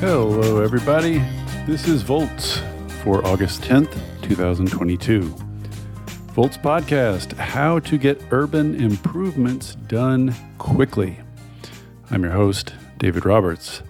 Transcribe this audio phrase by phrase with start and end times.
[0.00, 1.18] Hello, everybody.
[1.66, 2.62] This is Volts
[3.02, 3.92] for August 10th,
[4.22, 5.24] 2022.
[6.32, 11.18] Volts Podcast How to Get Urban Improvements Done Quickly.
[12.10, 13.82] I'm your host, David Roberts.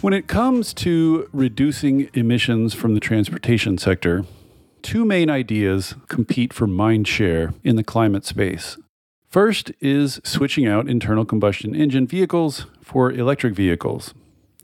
[0.00, 4.24] When it comes to reducing emissions from the transportation sector,
[4.80, 8.78] two main ideas compete for mind share in the climate space.
[9.28, 14.14] First is switching out internal combustion engine vehicles for electric vehicles.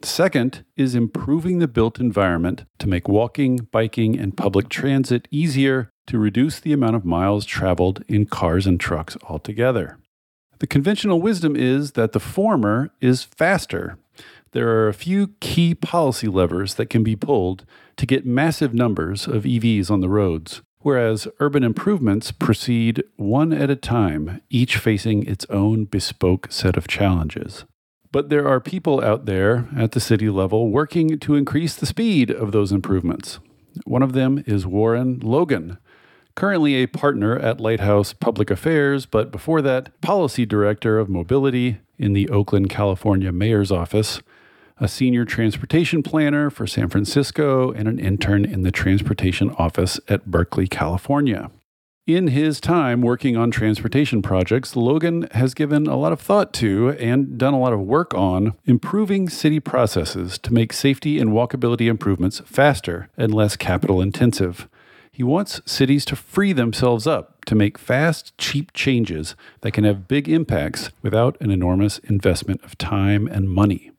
[0.02, 6.18] Second is improving the built environment to make walking, biking, and public transit easier to
[6.18, 9.98] reduce the amount of miles traveled in cars and trucks altogether.
[10.60, 13.98] The conventional wisdom is that the former is faster.
[14.52, 17.64] There are a few key policy levers that can be pulled
[17.96, 23.70] to get massive numbers of EVs on the roads, whereas urban improvements proceed one at
[23.70, 27.64] a time, each facing its own bespoke set of challenges.
[28.10, 32.30] But there are people out there at the city level working to increase the speed
[32.30, 33.38] of those improvements.
[33.84, 35.78] One of them is Warren Logan,
[36.34, 42.12] currently a partner at Lighthouse Public Affairs, but before that, policy director of mobility in
[42.12, 44.20] the Oakland, California mayor's office,
[44.78, 50.26] a senior transportation planner for San Francisco, and an intern in the transportation office at
[50.26, 51.50] Berkeley, California.
[52.08, 56.92] In his time working on transportation projects, Logan has given a lot of thought to
[56.92, 61.86] and done a lot of work on improving city processes to make safety and walkability
[61.86, 64.70] improvements faster and less capital intensive.
[65.12, 70.08] He wants cities to free themselves up to make fast, cheap changes that can have
[70.08, 73.90] big impacts without an enormous investment of time and money.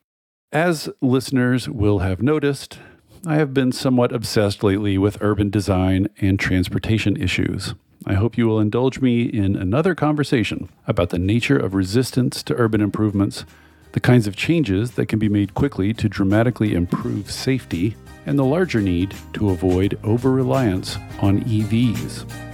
[0.52, 2.80] As listeners will have noticed,
[3.26, 7.74] I have been somewhat obsessed lately with urban design and transportation issues.
[8.06, 12.56] I hope you will indulge me in another conversation about the nature of resistance to
[12.56, 13.44] urban improvements,
[13.92, 18.46] the kinds of changes that can be made quickly to dramatically improve safety, and the
[18.46, 22.49] larger need to avoid over reliance on EVs.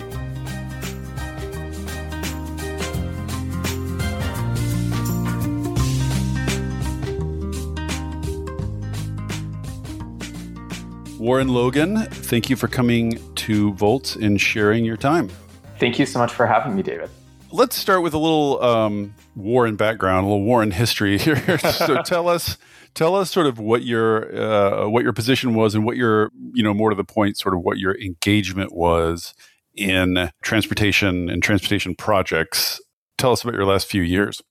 [11.25, 15.31] Warren Logan, thank you for coming to Volts and sharing your time.
[15.79, 17.09] Thank you so much for having me, David.
[17.51, 21.57] Let's start with a little um, Warren background, a little Warren history here.
[21.57, 22.59] so tell us,
[22.93, 26.61] tell us sort of what your uh, what your position was, and what your you
[26.61, 29.33] know more to the point, sort of what your engagement was
[29.73, 32.79] in transportation and transportation projects.
[33.17, 34.43] Tell us about your last few years.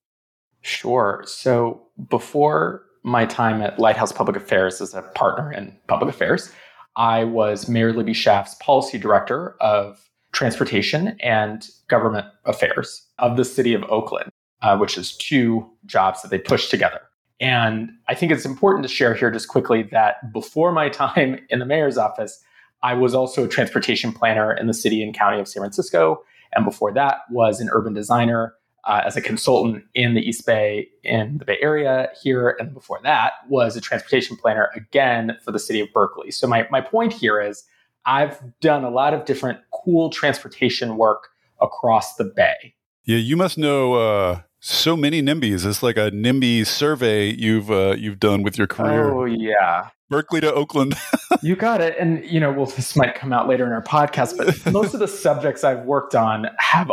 [0.62, 1.22] Sure.
[1.24, 6.50] So before my time at Lighthouse Public Affairs as a partner in public affairs,
[6.96, 13.74] I was Mayor Libby Schaaf's policy director of transportation and government affairs of the city
[13.74, 14.30] of Oakland,
[14.62, 17.00] uh, which is two jobs that they pushed together.
[17.40, 21.58] And I think it's important to share here just quickly that before my time in
[21.58, 22.42] the mayor's office,
[22.82, 26.22] I was also a transportation planner in the city and county of San Francisco.
[26.54, 28.54] And before that was an urban designer
[28.86, 32.56] uh, as a consultant in the East Bay in the Bay Area here.
[32.58, 36.30] And before that was a transportation planner again for the city of Berkeley.
[36.30, 37.64] So my, my point here is
[38.06, 41.28] I've done a lot of different cool transportation work
[41.60, 42.74] across the Bay.
[43.04, 45.66] Yeah, you must know uh, so many NIMBYs.
[45.66, 49.12] It's like a NIMBY survey you've uh, you've done with your career.
[49.12, 50.94] Oh yeah, Berkeley to Oakland.
[51.42, 51.96] you got it.
[51.98, 55.00] And you know, well, this might come out later in our podcast, but most of
[55.00, 56.90] the subjects I've worked on have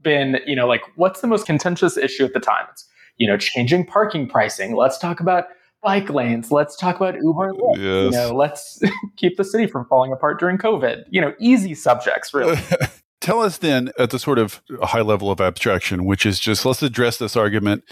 [0.00, 2.66] been, you know, like what's the most contentious issue at the time?
[2.70, 4.76] It's, you know, changing parking pricing.
[4.76, 5.46] Let's talk about
[5.82, 6.52] bike lanes.
[6.52, 7.76] Let's talk about Uber and Lyft.
[7.78, 7.84] Yes.
[7.84, 8.80] You know, let's
[9.16, 11.04] keep the city from falling apart during COVID.
[11.10, 12.58] You know, easy subjects, really.
[13.28, 16.82] Tell us then at the sort of high level of abstraction, which is just let's
[16.82, 17.84] address this argument.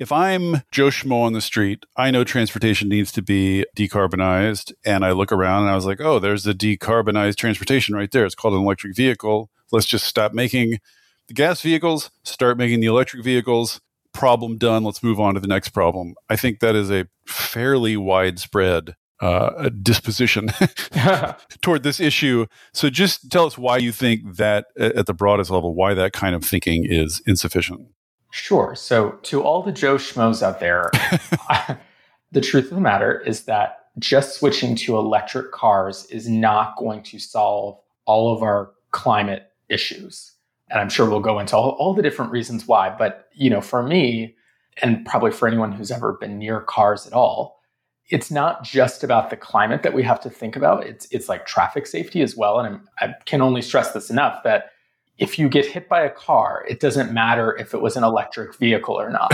[0.00, 4.72] If I'm Joe Schmo on the street, I know transportation needs to be decarbonized.
[4.84, 8.26] And I look around and I was like, oh, there's the decarbonized transportation right there.
[8.26, 9.50] It's called an electric vehicle.
[9.70, 10.80] Let's just stop making
[11.28, 13.80] the gas vehicles, start making the electric vehicles.
[14.12, 14.82] Problem done.
[14.82, 16.16] Let's move on to the next problem.
[16.28, 20.50] I think that is a fairly widespread uh, disposition
[21.62, 22.46] toward this issue.
[22.72, 26.34] So, just tell us why you think that, at the broadest level, why that kind
[26.34, 27.88] of thinking is insufficient.
[28.30, 28.74] Sure.
[28.74, 30.90] So, to all the Joe Schmoes out there,
[32.32, 37.02] the truth of the matter is that just switching to electric cars is not going
[37.04, 40.32] to solve all of our climate issues
[40.72, 42.88] and I'm sure we'll go into all, all the different reasons why.
[42.90, 44.34] But you know, for me,
[44.80, 47.61] and probably for anyone who's ever been near cars at all,
[48.12, 50.86] it's not just about the climate that we have to think about.
[50.86, 52.60] It's it's like traffic safety as well.
[52.60, 54.66] And I'm, i can only stress this enough that
[55.16, 58.54] if you get hit by a car, it doesn't matter if it was an electric
[58.56, 59.32] vehicle or not.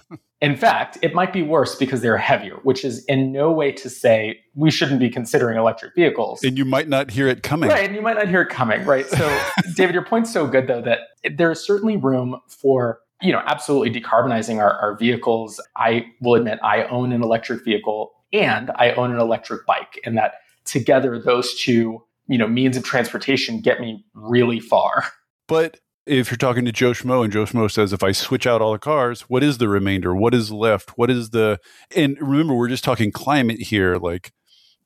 [0.40, 3.88] In fact, it might be worse because they're heavier, which is in no way to
[3.88, 6.44] say we shouldn't be considering electric vehicles.
[6.44, 7.70] And you might not hear it coming.
[7.70, 9.06] Right, and you might not hear it coming, right?
[9.06, 9.40] So,
[9.74, 11.00] David, your point's so good though that
[11.36, 15.60] there is certainly room for you know absolutely decarbonizing our, our vehicles.
[15.76, 20.16] I will admit I own an electric vehicle and I own an electric bike, and
[20.16, 20.34] that
[20.64, 25.04] together those two you know means of transportation get me really far.
[25.48, 28.62] But if you're talking to Joe Schmo and Joe Schmo says, if I switch out
[28.62, 30.14] all the cars, what is the remainder?
[30.14, 30.96] What is left?
[30.96, 31.58] What is the,
[31.94, 33.96] and remember, we're just talking climate here.
[33.96, 34.32] Like,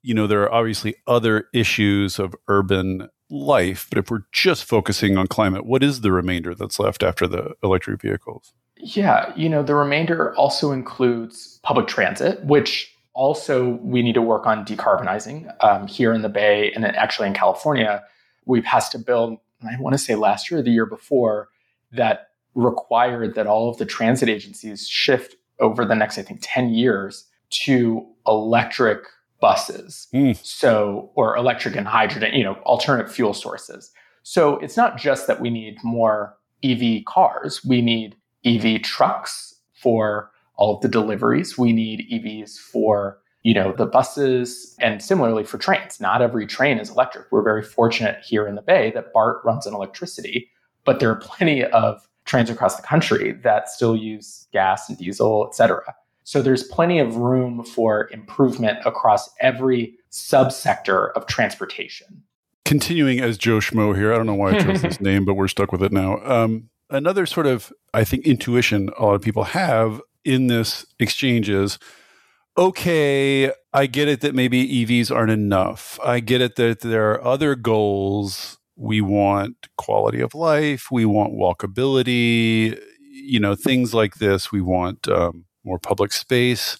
[0.02, 5.16] you know, there are obviously other issues of urban life, but if we're just focusing
[5.16, 8.52] on climate, what is the remainder that's left after the electric vehicles?
[8.76, 14.46] Yeah, you know, the remainder also includes public transit, which also we need to work
[14.46, 18.02] on decarbonizing um, here in the Bay and actually in California.
[18.46, 21.48] We passed a bill I want to say last year or the year before,
[21.92, 26.70] that required that all of the transit agencies shift over the next, I think, 10
[26.70, 29.00] years to electric
[29.40, 30.08] buses.
[30.14, 30.36] Mm.
[30.44, 33.90] So, or electric and hydrogen, you know, alternate fuel sources.
[34.22, 40.30] So it's not just that we need more EV cars, we need EV trucks for
[40.56, 41.56] all of the deliveries.
[41.56, 46.00] We need EVs for you know, the buses and similarly for trains.
[46.00, 47.30] Not every train is electric.
[47.32, 50.50] We're very fortunate here in the Bay that BART runs on electricity,
[50.84, 55.46] but there are plenty of trains across the country that still use gas and diesel,
[55.48, 55.94] et cetera.
[56.30, 62.22] So there's plenty of room for improvement across every subsector of transportation.
[62.64, 65.48] Continuing as Joe Schmo here, I don't know why I chose this name, but we're
[65.48, 66.18] stuck with it now.
[66.24, 71.48] Um, another sort of, I think, intuition a lot of people have in this exchange
[71.48, 71.80] is
[72.56, 75.98] okay, I get it that maybe EVs aren't enough.
[76.04, 78.56] I get it that there are other goals.
[78.76, 84.52] We want quality of life, we want walkability, you know, things like this.
[84.52, 86.78] We want um, more public space.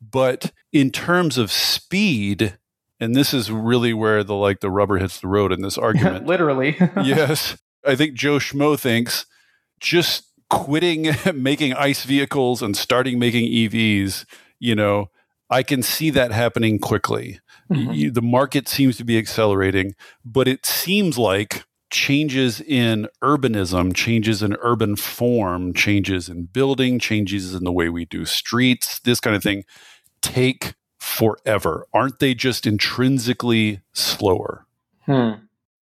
[0.00, 2.56] But in terms of speed,
[3.00, 6.26] and this is really where the like the rubber hits the road in this argument.
[6.26, 6.76] Literally.
[7.02, 7.58] yes.
[7.84, 9.26] I think Joe Schmo thinks
[9.80, 14.24] just quitting making ICE vehicles and starting making EVs
[14.58, 15.10] you know,
[15.50, 17.40] I can see that happening quickly.
[17.70, 17.92] Mm-hmm.
[17.92, 19.94] You, the market seems to be accelerating,
[20.24, 27.54] but it seems like changes in urbanism, changes in urban form, changes in building, changes
[27.54, 29.64] in the way we do streets, this kind of thing
[30.20, 31.86] take forever.
[31.94, 34.66] Aren't they just intrinsically slower?
[35.06, 35.30] Hmm.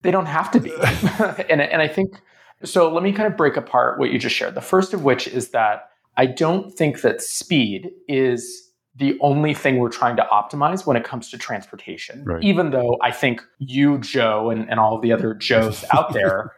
[0.03, 0.73] They don't have to be.
[1.49, 2.21] and, and I think
[2.63, 2.91] so.
[2.91, 4.55] Let me kind of break apart what you just shared.
[4.55, 8.66] The first of which is that I don't think that speed is
[8.97, 12.23] the only thing we're trying to optimize when it comes to transportation.
[12.23, 12.43] Right.
[12.43, 16.55] Even though I think you, Joe, and, and all of the other Joes out there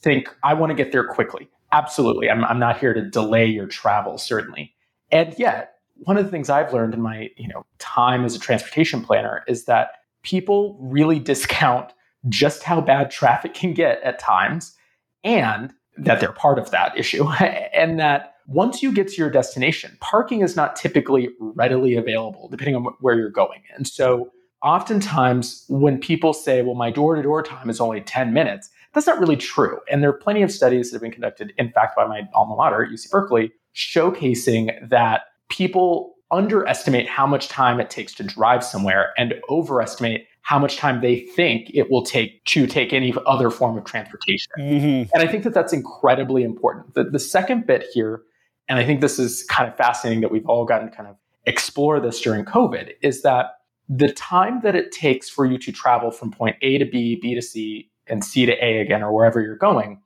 [0.00, 1.48] think I want to get there quickly.
[1.72, 2.30] Absolutely.
[2.30, 4.72] I'm, I'm not here to delay your travel, certainly.
[5.10, 8.38] And yet, one of the things I've learned in my you know time as a
[8.38, 9.90] transportation planner is that
[10.22, 11.92] people really discount
[12.28, 14.76] just how bad traffic can get at times
[15.24, 17.28] and that they're part of that issue
[17.74, 22.74] and that once you get to your destination, parking is not typically readily available depending
[22.74, 23.62] on where you're going.
[23.74, 28.32] And so oftentimes when people say, well, my door to door time is only 10
[28.32, 29.78] minutes, that's not really true.
[29.90, 32.56] And there are plenty of studies that have been conducted, in fact, by my alma
[32.56, 39.12] mater, UC Berkeley, showcasing that people underestimate how much time it takes to drive somewhere
[39.16, 43.78] and overestimate how much time they think it will take to take any other form
[43.78, 44.50] of transportation.
[44.58, 45.10] Mm-hmm.
[45.14, 46.94] And I think that that's incredibly important.
[46.94, 48.22] The, the second bit here
[48.70, 51.16] and I think this is kind of fascinating that we've all gotten to kind of
[51.44, 53.46] explore this during COVID, is that
[53.88, 57.34] the time that it takes for you to travel from point A to B, B
[57.34, 60.00] to C, and C to A again, or wherever you're going,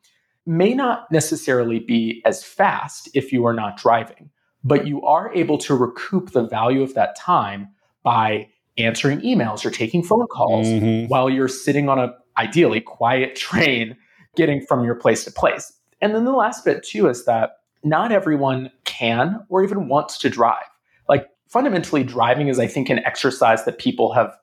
[0.47, 4.31] may not necessarily be as fast if you are not driving,
[4.65, 7.69] but you are able to recoup the value of that time
[8.03, 11.07] by answering emails or taking phone calls mm-hmm.
[11.09, 13.95] while you're sitting on a ideally quiet train
[14.37, 15.71] getting from your place to place.
[16.01, 20.31] And then the last bit too is that not everyone can or even wants to
[20.31, 20.65] drive.
[21.09, 24.35] Like fundamentally, driving is, I think, an exercise that people have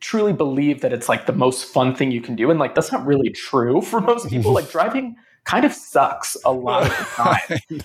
[0.00, 2.50] truly believed that it's like the most fun thing you can do.
[2.50, 4.52] And like, that's not really true for most people.
[4.52, 7.04] like, driving kind of sucks a lot of the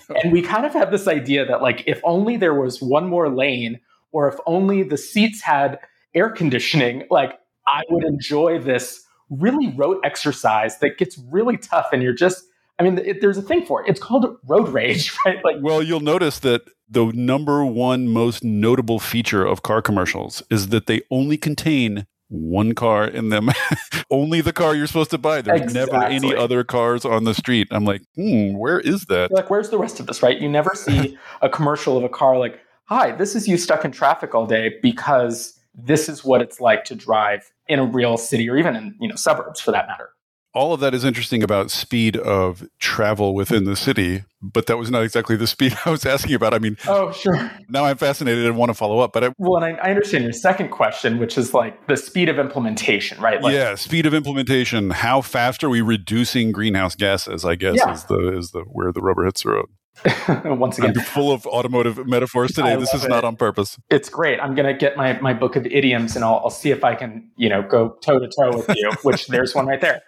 [0.00, 0.16] time.
[0.22, 3.28] and we kind of have this idea that, like, if only there was one more
[3.28, 3.80] lane
[4.12, 5.78] or if only the seats had
[6.14, 12.02] air conditioning, like, I would enjoy this really rote exercise that gets really tough and
[12.02, 12.44] you're just
[12.78, 13.88] I mean, it, there's a thing for it.
[13.88, 15.42] It's called road rage, right?
[15.44, 20.68] Like, well, you'll notice that the number one most notable feature of car commercials is
[20.68, 23.50] that they only contain one car in them,
[24.10, 25.40] only the car you're supposed to buy.
[25.42, 25.98] There's exactly.
[25.98, 27.68] never any other cars on the street.
[27.70, 29.30] I'm like, hmm, where is that?
[29.30, 30.38] You're like, where's the rest of this, right?
[30.38, 33.92] You never see a commercial of a car like, hi, this is you stuck in
[33.92, 38.48] traffic all day because this is what it's like to drive in a real city
[38.48, 40.10] or even in you know suburbs for that matter
[40.56, 44.90] all of that is interesting about speed of travel within the city, but that was
[44.90, 46.54] not exactly the speed I was asking about.
[46.54, 47.52] I mean, oh, sure.
[47.68, 50.24] Now I'm fascinated and want to follow up, but I, well, and I, I, understand
[50.24, 53.40] your second question, which is like the speed of implementation, right?
[53.42, 54.90] Like, yeah, speed of implementation.
[54.90, 57.44] How fast are we reducing greenhouse gases?
[57.44, 57.92] I guess yeah.
[57.92, 59.66] is the is the where the rubber hits the road.
[60.58, 62.76] Once again, I'm full of automotive metaphors today.
[62.76, 63.08] This is it.
[63.08, 63.78] not on purpose.
[63.90, 64.38] It's great.
[64.40, 66.94] I'm going to get my, my book of idioms and I'll, I'll see if I
[66.94, 70.02] can, you know, go toe to toe with you, which there's one right there.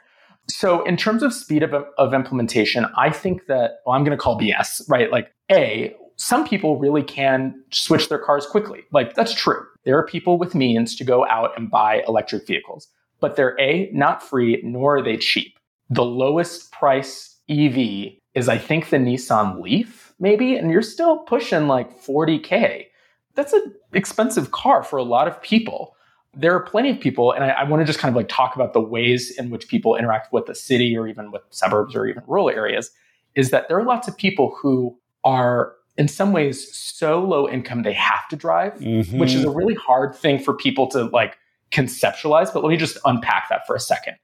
[0.51, 4.23] So, in terms of speed of, of implementation, I think that, well, I'm going to
[4.23, 5.11] call BS, right?
[5.11, 8.83] Like, A, some people really can switch their cars quickly.
[8.91, 9.65] Like, that's true.
[9.85, 12.89] There are people with means to go out and buy electric vehicles,
[13.21, 15.59] but they're A, not free, nor are they cheap.
[15.91, 21.69] The lowest price EV is, I think, the Nissan Leaf, maybe, and you're still pushing
[21.69, 22.87] like 40K.
[23.35, 25.95] That's an expensive car for a lot of people
[26.35, 28.55] there are plenty of people, and I, I want to just kind of like talk
[28.55, 32.07] about the ways in which people interact with the city or even with suburbs or
[32.07, 32.91] even rural areas,
[33.35, 37.83] is that there are lots of people who are in some ways so low income
[37.83, 39.19] they have to drive, mm-hmm.
[39.19, 41.37] which is a really hard thing for people to like
[41.73, 42.53] conceptualize.
[42.53, 44.17] But let me just unpack that for a second.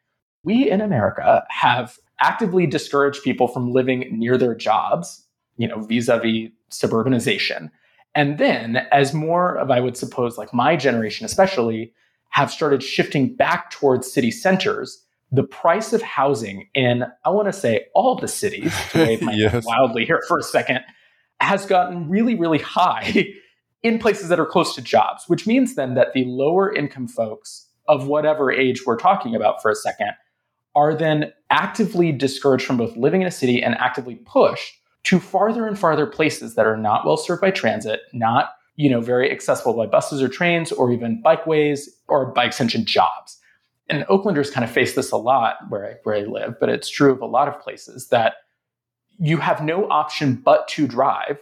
[0.44, 6.50] We in America have actively discouraged people from living near their jobs, you know, vis-a-vis
[6.70, 7.70] suburbanization.
[8.14, 11.92] And then, as more of, I would suppose, like my generation especially,
[12.30, 17.52] have started shifting back towards city centers, the price of housing in, I want to
[17.52, 19.64] say, all the cities, to wave my yes.
[19.64, 20.80] wildly here for a second,
[21.40, 23.26] has gotten really, really high
[23.83, 27.68] in places that are close to jobs, which means then that the lower income folks
[27.88, 30.11] of whatever age we're talking about for a second
[30.75, 35.66] are then actively discouraged from both living in a city and actively pushed to farther
[35.66, 39.75] and farther places that are not well served by transit, not you know very accessible
[39.75, 43.38] by buses or trains or even bikeways or by extension jobs.
[43.88, 46.88] And Oaklanders kind of face this a lot where I, where I live, but it's
[46.88, 48.37] true of a lot of places that
[49.18, 51.38] you have no option but to drive,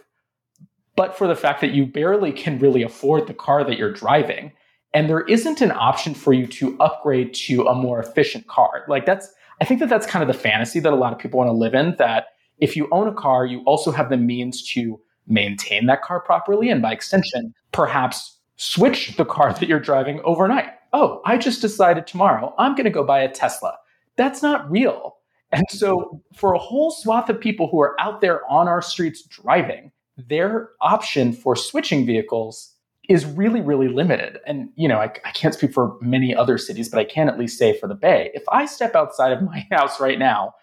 [0.95, 4.51] but for the fact that you barely can really afford the car that you're driving.
[4.93, 8.83] And there isn't an option for you to upgrade to a more efficient car.
[8.87, 11.39] Like that's, I think that that's kind of the fantasy that a lot of people
[11.39, 12.27] want to live in that
[12.63, 16.69] if you own a car, you also have the means to maintain that car properly
[16.69, 20.69] and by extension, perhaps switch the car that you're driving overnight.
[20.93, 23.77] Oh, I just decided tomorrow I'm going to go buy a Tesla.
[24.15, 25.17] That's not real.
[25.51, 29.23] And so, for a whole swath of people who are out there on our streets
[29.23, 32.73] driving, their option for switching vehicles
[33.09, 34.39] is really, really limited.
[34.47, 37.37] And, you know, I, I, can't speak for many other cities, but I can at
[37.37, 38.31] least say for the Bay.
[38.33, 40.53] If I step outside of my house right now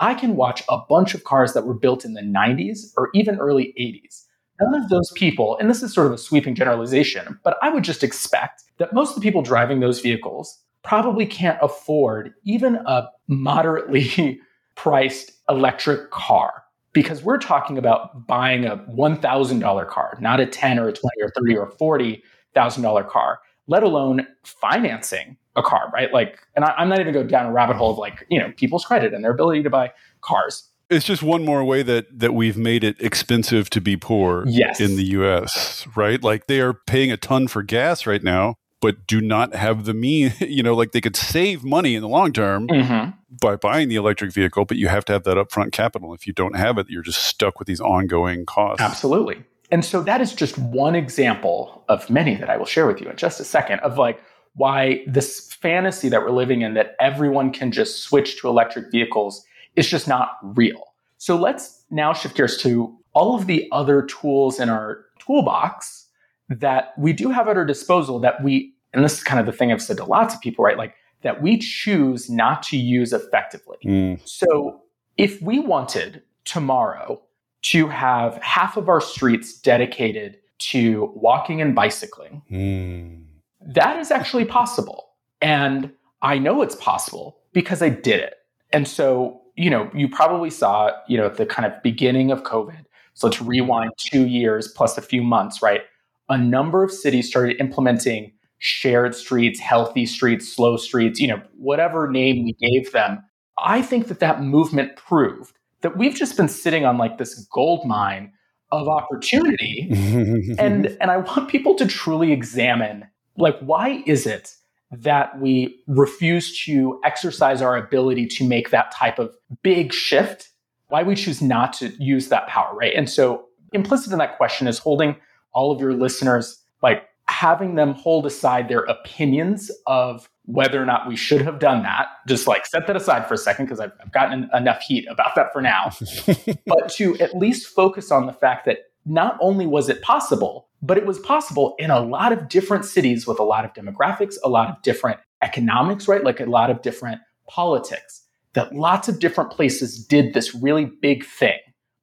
[0.00, 3.38] I can watch a bunch of cars that were built in the 90s or even
[3.38, 4.24] early 80s.
[4.60, 7.84] None of those people, and this is sort of a sweeping generalization, but I would
[7.84, 13.08] just expect that most of the people driving those vehicles probably can't afford even a
[13.28, 14.40] moderately
[14.74, 20.88] priced electric car because we're talking about buying a $1,000 car, not a 10 or
[20.88, 22.22] a 20 or 30 or 40
[22.54, 26.12] thousand dollar car, let alone financing a car, right?
[26.12, 28.52] Like, and I, am not even going down a rabbit hole of like, you know,
[28.56, 30.68] people's credit and their ability to buy cars.
[30.88, 34.80] It's just one more way that that we've made it expensive to be poor yes.
[34.80, 36.20] in the US, right?
[36.22, 39.94] Like they are paying a ton for gas right now, but do not have the
[39.94, 43.10] mean, you know, like they could save money in the long term mm-hmm.
[43.40, 46.12] by buying the electric vehicle, but you have to have that upfront capital.
[46.12, 48.82] If you don't have it, you're just stuck with these ongoing costs.
[48.82, 49.44] Absolutely.
[49.70, 53.08] And so that is just one example of many that I will share with you
[53.08, 54.20] in just a second of like
[54.54, 59.44] why this fantasy that we're living in that everyone can just switch to electric vehicles
[59.76, 60.94] is just not real.
[61.18, 66.08] So let's now shift gears to all of the other tools in our toolbox
[66.48, 69.52] that we do have at our disposal that we, and this is kind of the
[69.52, 70.78] thing I've said to lots of people, right?
[70.78, 73.76] Like that we choose not to use effectively.
[73.84, 74.20] Mm.
[74.24, 74.80] So
[75.16, 77.22] if we wanted tomorrow
[77.62, 83.24] to have half of our streets dedicated to walking and bicycling, mm
[83.60, 85.08] that is actually possible.
[85.40, 88.34] And I know it's possible because I did it.
[88.72, 92.84] And so, you know, you probably saw, you know, the kind of beginning of COVID.
[93.14, 95.82] So let's rewind two years plus a few months, right?
[96.28, 102.10] A number of cities started implementing shared streets, healthy streets, slow streets, you know, whatever
[102.10, 103.22] name we gave them.
[103.58, 107.86] I think that that movement proved that we've just been sitting on like this gold
[107.86, 108.32] mine
[108.70, 109.88] of opportunity.
[110.58, 113.06] and, and I want people to truly examine
[113.40, 114.54] like, why is it
[114.92, 119.32] that we refuse to exercise our ability to make that type of
[119.62, 120.50] big shift,
[120.88, 122.94] why we choose not to use that power, right?
[122.94, 125.16] And so implicit in that question is holding
[125.52, 131.06] all of your listeners, like having them hold aside their opinions of whether or not
[131.06, 132.08] we should have done that.
[132.26, 135.36] Just like set that aside for a second because I've, I've gotten enough heat about
[135.36, 135.90] that for now.
[136.66, 140.96] but to at least focus on the fact that not only was it possible, but
[140.96, 144.48] it was possible in a lot of different cities with a lot of demographics, a
[144.48, 146.24] lot of different economics, right?
[146.24, 148.22] Like a lot of different politics,
[148.54, 151.58] that lots of different places did this really big thing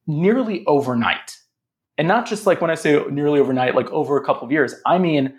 [0.06, 1.36] nearly overnight.
[1.98, 4.74] And not just like when I say nearly overnight, like over a couple of years,
[4.86, 5.34] I mean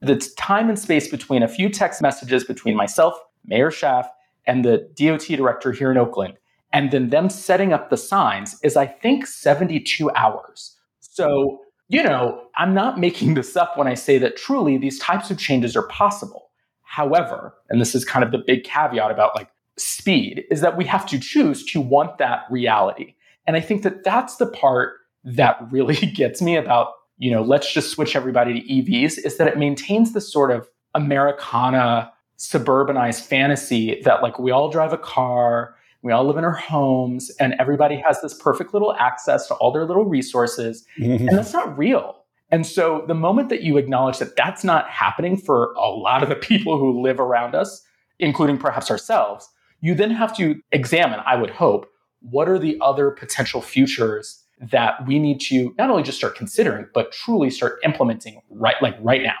[0.00, 4.06] the time and space between a few text messages between myself, Mayor Schaaf,
[4.46, 6.34] and the DOT director here in Oakland,
[6.72, 10.76] and then them setting up the signs is, I think, 72 hours.
[11.00, 11.60] So
[11.92, 15.38] you know, I'm not making this up when I say that truly these types of
[15.38, 16.50] changes are possible.
[16.80, 20.86] However, and this is kind of the big caveat about like speed, is that we
[20.86, 23.14] have to choose to want that reality.
[23.46, 24.94] And I think that that's the part
[25.24, 29.46] that really gets me about, you know, let's just switch everybody to EVs is that
[29.46, 35.74] it maintains this sort of Americana suburbanized fantasy that like we all drive a car,
[36.02, 39.72] we all live in our homes and everybody has this perfect little access to all
[39.72, 40.84] their little resources.
[40.98, 41.28] Mm-hmm.
[41.32, 42.24] And that's not real.
[42.50, 46.28] And so the moment that you acknowledge that that's not happening for a lot of
[46.28, 47.82] the people who live around us,
[48.18, 49.48] including perhaps ourselves,
[49.80, 51.88] you then have to examine, I would hope,
[52.20, 56.86] what are the other potential futures that we need to not only just start considering,
[56.94, 59.34] but truly start implementing right like right now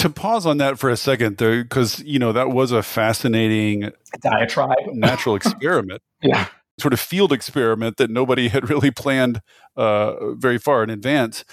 [0.00, 3.90] to pause on that for a second though because you know that was a fascinating
[4.22, 4.76] diatribe.
[4.92, 6.02] natural experiment.
[6.22, 6.48] Yeah.
[6.78, 9.42] Sort of field experiment that nobody had really planned
[9.76, 11.44] uh, very far in advance.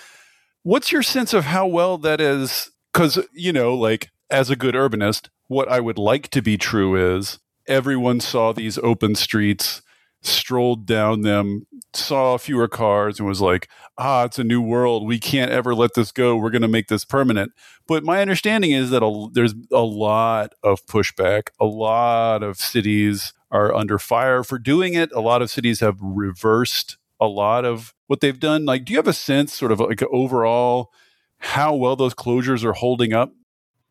[0.64, 2.72] What's your sense of how well that is?
[2.94, 7.16] Because you know like as a good urbanist what i would like to be true
[7.16, 9.82] is everyone saw these open streets
[10.22, 15.08] strolled down them, saw fewer cars, and was like, ah, it's a new world.
[15.08, 16.36] We can't ever let this go.
[16.36, 17.52] We're going to make this permanent.
[17.88, 21.50] But my understanding is that a, there's a lot of pushback.
[21.60, 25.12] A lot of cities are under fire for doing it.
[25.14, 28.66] A lot of cities have reversed a lot of what they've done.
[28.66, 30.92] Like, do you have a sense, sort of like overall,
[31.40, 33.34] how well those closures are holding up?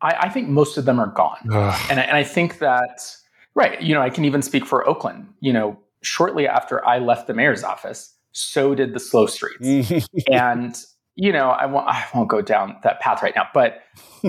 [0.02, 1.38] I, I think most of them are gone.
[1.90, 3.16] and, I, and I think that,
[3.54, 5.28] right, you know, I can even speak for Oakland.
[5.40, 10.06] You know, shortly after I left the mayor's office, so did the slow streets.
[10.30, 10.76] and
[11.16, 13.82] you know, I won't I won't go down that path right now, but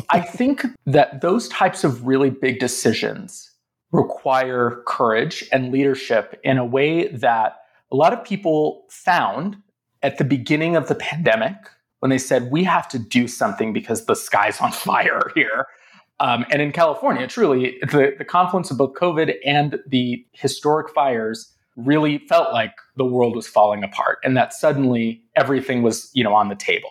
[0.10, 3.52] I think that those types of really big decisions
[3.92, 7.58] require courage and leadership in a way that
[7.92, 9.58] a lot of people found
[10.04, 11.56] at the beginning of the pandemic
[12.00, 15.68] when they said we have to do something because the sky's on fire here.
[16.20, 21.54] Um, and in California, truly, the, the confluence of both COVID and the historic fires
[21.78, 26.34] really felt like the world was falling apart and that suddenly everything was, you know,
[26.34, 26.90] on the table.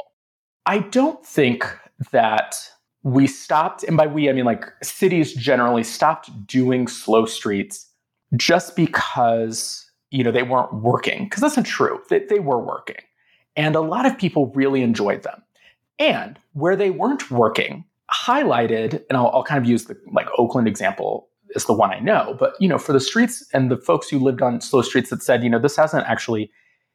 [0.65, 1.67] I don't think
[2.13, 2.57] that
[3.03, 7.89] we stopped, and by we, I mean like cities generally stopped doing slow streets
[8.35, 11.25] just because, you know, they weren't working.
[11.25, 12.01] Because that's not true.
[12.09, 12.97] They, they were working.
[13.55, 15.43] And a lot of people really enjoyed them.
[15.99, 20.69] And where they weren't working, highlighted, and I'll, I'll kind of use the like Oakland
[20.69, 22.37] example is the one I know.
[22.39, 25.23] But you know, for the streets and the folks who lived on slow streets that
[25.23, 26.51] said, you know, this hasn't actually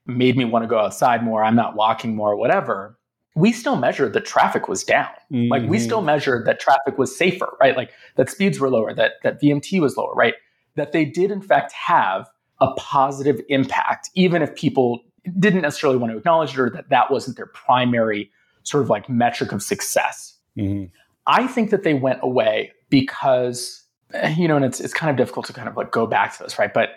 [0.05, 1.43] made me want to go outside more.
[1.43, 2.97] I'm not walking more, whatever.
[3.35, 5.09] We still measured that traffic was down.
[5.31, 5.51] Mm-hmm.
[5.51, 5.85] Like we mm-hmm.
[5.85, 7.75] still measured that traffic was safer, right?
[7.75, 10.35] Like that speeds were lower, that that VMT was lower, right?
[10.75, 15.01] That they did in fact have a positive impact, even if people
[15.39, 18.31] didn't necessarily want to acknowledge it or that that wasn't their primary
[18.63, 20.37] sort of like metric of success.
[20.57, 20.85] Mm-hmm.
[21.27, 23.80] I think that they went away because
[24.13, 26.35] Eh, you know, and it's it's kind of difficult to kind of like go back
[26.37, 26.73] to this, right?
[26.73, 26.91] But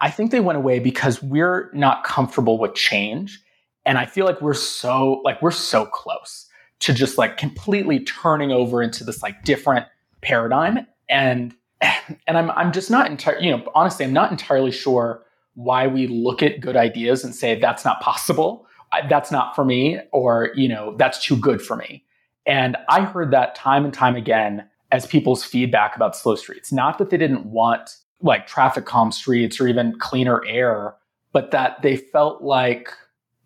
[0.00, 3.40] I think they went away because we're not comfortable with change.
[3.84, 6.46] And I feel like we're so like we're so close
[6.80, 9.86] to just like completely turning over into this like different
[10.22, 10.86] paradigm.
[11.08, 15.86] And and I'm I'm just not entirely, you know, honestly, I'm not entirely sure why
[15.86, 18.66] we look at good ideas and say that's not possible,
[19.08, 22.04] that's not for me, or you know, that's too good for me.
[22.46, 26.72] And I heard that time and time again as people's feedback about slow streets.
[26.72, 30.94] Not that they didn't want like traffic calm streets or even cleaner air,
[31.32, 32.90] but that they felt like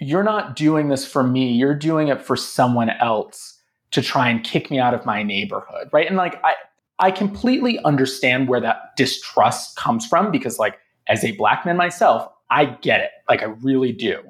[0.01, 3.59] you're not doing this for me, you're doing it for someone else
[3.93, 6.07] to try and kick me out of my neighborhood, right?
[6.07, 6.55] And like I
[6.99, 10.79] I completely understand where that distrust comes from because like
[11.09, 13.11] as a black man myself, I get it.
[13.29, 14.23] Like I really do.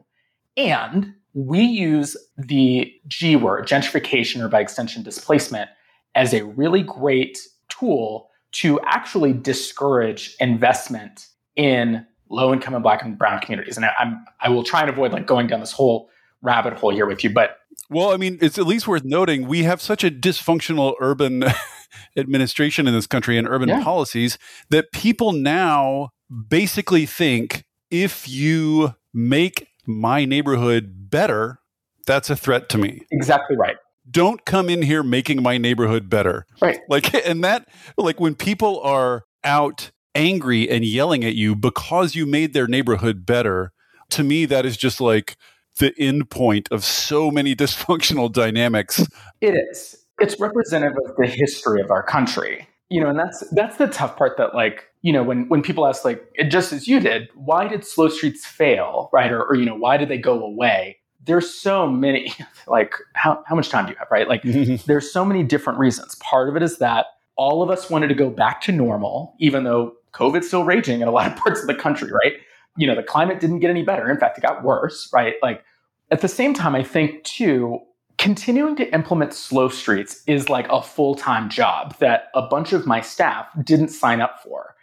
[0.57, 5.69] And we use the G word, gentrification or by extension displacement,
[6.15, 13.19] as a really great tool to actually discourage investment in low income and black and
[13.19, 13.77] brown communities.
[13.77, 16.09] And I, I'm I will try and avoid like going down this whole
[16.43, 17.59] rabbit hole here with you, but
[17.91, 21.45] well, I mean, it's at least worth noting we have such a dysfunctional urban
[22.17, 23.83] administration in this country and urban yeah.
[23.83, 24.39] policies
[24.71, 26.11] that people now
[26.49, 31.59] basically think if you make my neighborhood better,
[32.07, 33.03] that's a threat to me.
[33.11, 33.77] Exactly right.
[34.11, 36.47] Don't come in here making my neighborhood better.
[36.61, 36.81] Right.
[36.89, 42.27] Like, and that, like, when people are out angry and yelling at you because you
[42.27, 43.73] made their neighborhood better,
[44.11, 45.37] to me, that is just like
[45.79, 49.07] the end point of so many dysfunctional dynamics.
[49.41, 49.97] It is.
[50.21, 52.69] It's representative of the history of our country.
[52.91, 55.87] You know, and that's that's the tough part that like, you know, when when people
[55.87, 59.33] ask like just as you did, why did slow streets fail, right?
[59.33, 60.99] Or, or you know, why did they go away?
[61.25, 62.33] There's so many
[62.67, 64.29] like how how much time do you have, right?
[64.29, 64.43] Like
[64.87, 66.15] there's so many different reasons.
[66.17, 67.07] Part of it is that
[67.37, 71.09] all of us wanted to go back to normal, even though COVID's still raging in
[71.09, 72.35] a lot of parts of the country, right?
[72.77, 74.11] You know, the climate didn't get any better.
[74.11, 75.35] In fact, it got worse, right?
[75.43, 75.65] Like
[76.11, 77.81] at the same time, I think too,
[78.19, 83.01] continuing to implement slow streets is like a full-time job that a bunch of my
[83.01, 84.75] staff didn't sign up for.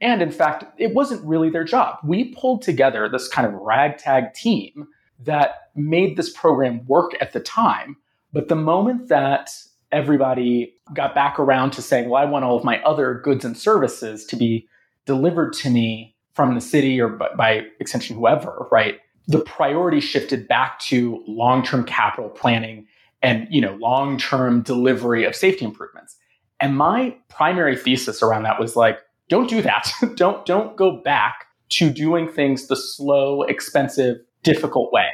[0.00, 1.98] And in fact, it wasn't really their job.
[2.02, 4.88] We pulled together this kind of ragtag team
[5.24, 7.96] that made this program work at the time.
[8.32, 9.50] But the moment that
[9.92, 13.56] everybody got back around to saying, well, I want all of my other goods and
[13.56, 14.68] services to be
[15.04, 19.00] delivered to me from the city or by extension, whoever, right?
[19.26, 22.86] The priority shifted back to long-term capital planning
[23.22, 26.16] and, you know, long-term delivery of safety improvements.
[26.60, 29.92] And my primary thesis around that was like, don't do that.
[30.16, 35.08] don't don't go back to doing things the slow, expensive, difficult way,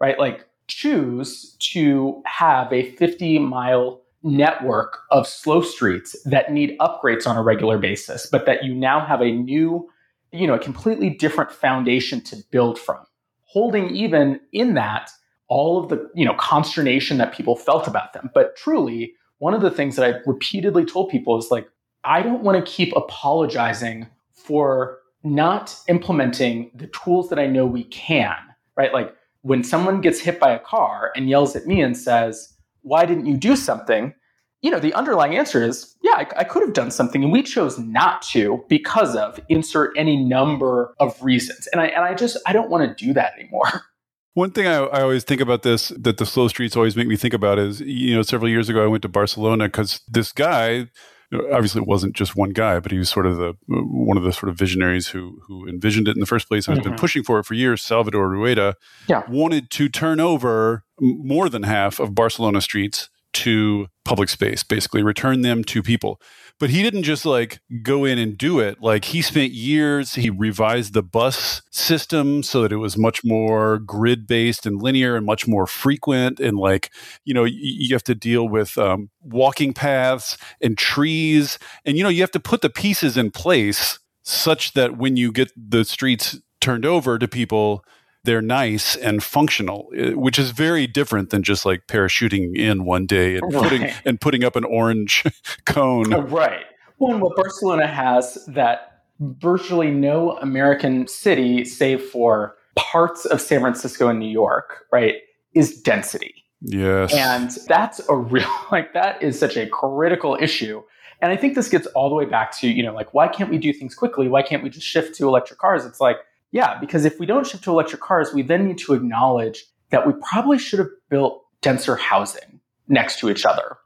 [0.00, 0.18] right?
[0.18, 7.36] Like choose to have a 50 mile network of slow streets that need upgrades on
[7.36, 9.88] a regular basis, but that you now have a new,
[10.32, 12.98] you know, a completely different foundation to build from.
[13.44, 15.10] Holding even in that
[15.48, 18.30] all of the, you know, consternation that people felt about them.
[18.32, 21.68] But truly, one of the things that I've repeatedly told people is like,
[22.04, 27.84] I don't want to keep apologizing for not implementing the tools that I know we
[27.84, 28.36] can,
[28.80, 28.94] right?
[28.94, 33.04] Like when someone gets hit by a car and yells at me and says, why
[33.04, 34.14] didn't you do something?
[34.62, 37.42] You know, the underlying answer is, yeah, I, I, could have done something, and we
[37.42, 41.66] chose not to because of insert any number of reasons.
[41.68, 43.68] And I and I just I don't want to do that anymore.
[44.34, 47.16] One thing I, I, always think about this that the slow streets always make me
[47.16, 50.88] think about is, you know, several years ago I went to Barcelona because this guy,
[51.32, 54.32] obviously it wasn't just one guy, but he was sort of the one of the
[54.32, 56.88] sort of visionaries who who envisioned it in the first place and mm-hmm.
[56.88, 57.82] has been pushing for it for years.
[57.82, 58.76] Salvador Rueda
[59.08, 59.22] yeah.
[59.28, 65.42] wanted to turn over more than half of Barcelona streets to public space, basically return
[65.42, 66.20] them to people.
[66.60, 68.82] But he didn't just like go in and do it.
[68.82, 73.78] Like he spent years, he revised the bus system so that it was much more
[73.78, 76.38] grid based and linear and much more frequent.
[76.38, 76.90] And like,
[77.24, 81.58] you know, you have to deal with um, walking paths and trees.
[81.86, 85.32] And, you know, you have to put the pieces in place such that when you
[85.32, 87.82] get the streets turned over to people,
[88.24, 93.06] they're nice and functional, eh, which is very different than just like parachuting in one
[93.06, 93.62] day and right.
[93.62, 95.24] putting and putting up an orange
[95.64, 96.12] cone.
[96.12, 96.64] Uh, right.
[96.98, 103.60] Well, and what Barcelona has that virtually no American city, save for parts of San
[103.60, 105.16] Francisco and New York, right,
[105.54, 106.34] is density.
[106.62, 107.14] Yes.
[107.14, 110.82] And that's a real like that is such a critical issue.
[111.22, 113.50] And I think this gets all the way back to, you know, like why can't
[113.50, 114.28] we do things quickly?
[114.28, 115.84] Why can't we just shift to electric cars?
[115.84, 116.16] It's like
[116.52, 120.06] yeah, because if we don't shift to electric cars, we then need to acknowledge that
[120.06, 123.76] we probably should have built denser housing next to each other.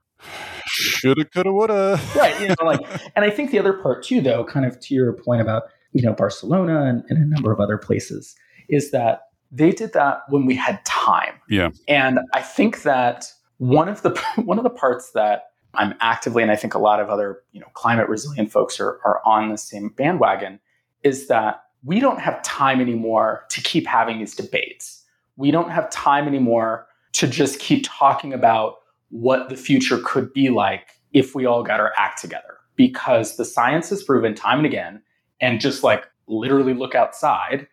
[0.67, 2.01] Shoulda, coulda, woulda.
[2.17, 2.41] right.
[2.41, 2.81] You know, like,
[3.15, 6.03] and I think the other part too, though, kind of to your point about you
[6.03, 8.35] know Barcelona and, and a number of other places,
[8.69, 11.35] is that they did that when we had time.
[11.49, 11.71] Yeah.
[11.87, 13.27] And I think that
[13.59, 17.01] one of the one of the parts that I'm actively, and I think a lot
[17.01, 20.61] of other you know climate resilient folks are are on the same bandwagon,
[21.03, 25.05] is that we don't have time anymore to keep having these debates.
[25.37, 28.77] We don't have time anymore to just keep talking about
[29.11, 32.59] what the future could be like if we all got our act together.
[32.77, 35.03] Because the science has proven time and again,
[35.41, 37.69] and just like literally look outside,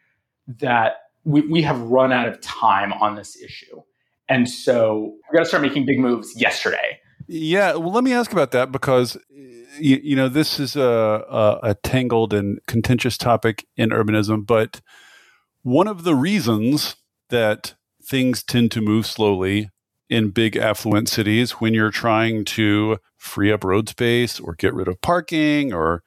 [0.60, 3.82] that we, we have run out of time on this issue.
[4.30, 7.00] And so we're going to start making big moves yesterday.
[7.28, 7.76] Yeah.
[7.76, 9.18] Well, let me ask about that because
[9.80, 14.82] you, you know, this is a, a, a tangled and contentious topic in urbanism, but
[15.64, 16.96] one of the reasons
[17.30, 19.70] that things tend to move slowly
[20.10, 24.88] in big affluent cities when you're trying to free up road space or get rid
[24.88, 26.04] of parking or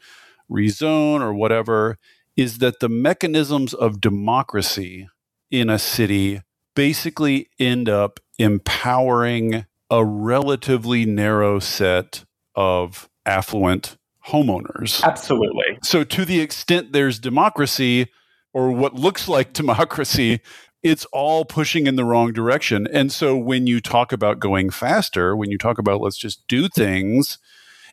[0.51, 1.97] rezone or whatever
[2.37, 5.09] is that the mechanisms of democracy
[5.51, 6.43] in a city
[6.75, 12.25] basically end up empowering a relatively narrow set
[12.55, 13.97] of affluent
[14.29, 15.03] homeowners.
[15.03, 15.79] Absolutely.
[15.83, 18.11] So, to the extent there's democracy
[18.53, 20.41] or what looks like democracy,
[20.83, 22.87] it's all pushing in the wrong direction.
[22.93, 26.69] And so, when you talk about going faster, when you talk about let's just do
[26.69, 27.39] things,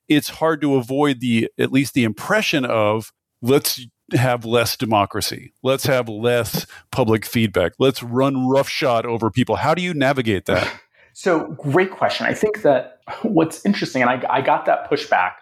[0.08, 5.54] it's hard to avoid the at least the impression of let's have less democracy.
[5.63, 7.74] Let's have less public feedback.
[7.80, 9.58] Let's run roughshod over people.
[9.58, 10.72] How do you navigate that?
[11.13, 12.26] So, great question.
[12.26, 15.34] I think that what's interesting, and I, I got that pushback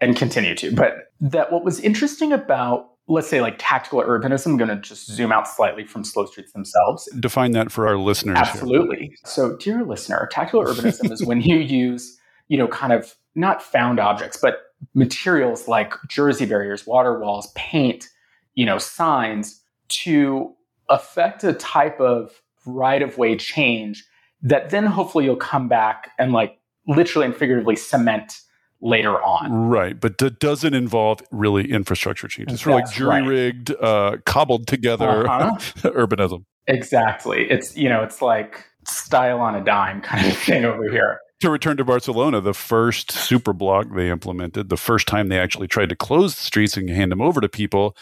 [0.00, 4.56] and continue to, but that what was interesting about, let's say, like tactical urbanism, I'm
[4.56, 7.08] going to just zoom out slightly from slow streets themselves.
[7.20, 8.38] Define that for our listeners.
[8.38, 8.98] Absolutely.
[8.98, 9.16] Here.
[9.24, 14.00] So, dear listener, tactical urbanism is when you use, you know, kind of not found
[14.00, 14.58] objects, but
[14.94, 18.08] materials like jersey barriers, water walls, paint,
[18.54, 20.52] you know, signs to
[20.88, 24.04] affect a type of right of way change
[24.42, 28.40] that then hopefully you'll come back and like literally and figuratively cement
[28.80, 29.52] later on.
[29.68, 32.60] Right, but that doesn't involve really infrastructure changes.
[32.60, 33.82] It's like jury rigged, right.
[33.82, 35.56] uh, cobbled together uh-huh.
[35.90, 36.44] urbanism.
[36.66, 37.50] Exactly.
[37.50, 41.18] It's you know, it's like style on a dime kind of thing over here.
[41.40, 45.66] To return to Barcelona, the first super block they implemented, the first time they actually
[45.66, 47.96] tried to close the streets and hand them over to people,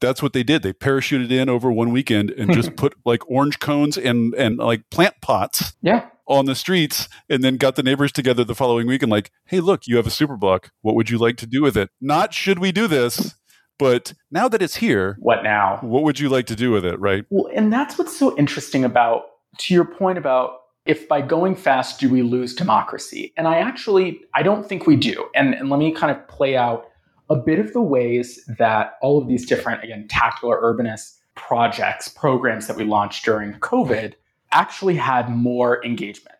[0.00, 0.62] that's what they did.
[0.62, 4.88] They parachuted in over one weekend and just put like orange cones and and like
[4.90, 5.74] plant pots.
[5.82, 6.06] Yeah.
[6.30, 9.58] On the streets, and then got the neighbors together the following week and like, hey,
[9.58, 10.70] look, you have a super block.
[10.80, 11.90] What would you like to do with it?
[12.00, 13.34] Not should we do this,
[13.80, 15.78] but now that it's here, what now?
[15.80, 17.00] What would you like to do with it?
[17.00, 17.24] Right.
[17.30, 19.24] Well, and that's what's so interesting about
[19.58, 23.32] to your point about if by going fast do we lose democracy?
[23.36, 25.28] And I actually I don't think we do.
[25.34, 26.86] And, and let me kind of play out
[27.28, 32.06] a bit of the ways that all of these different, again, tactical or urbanist projects,
[32.08, 34.14] programs that we launched during COVID
[34.52, 36.36] actually had more engagement.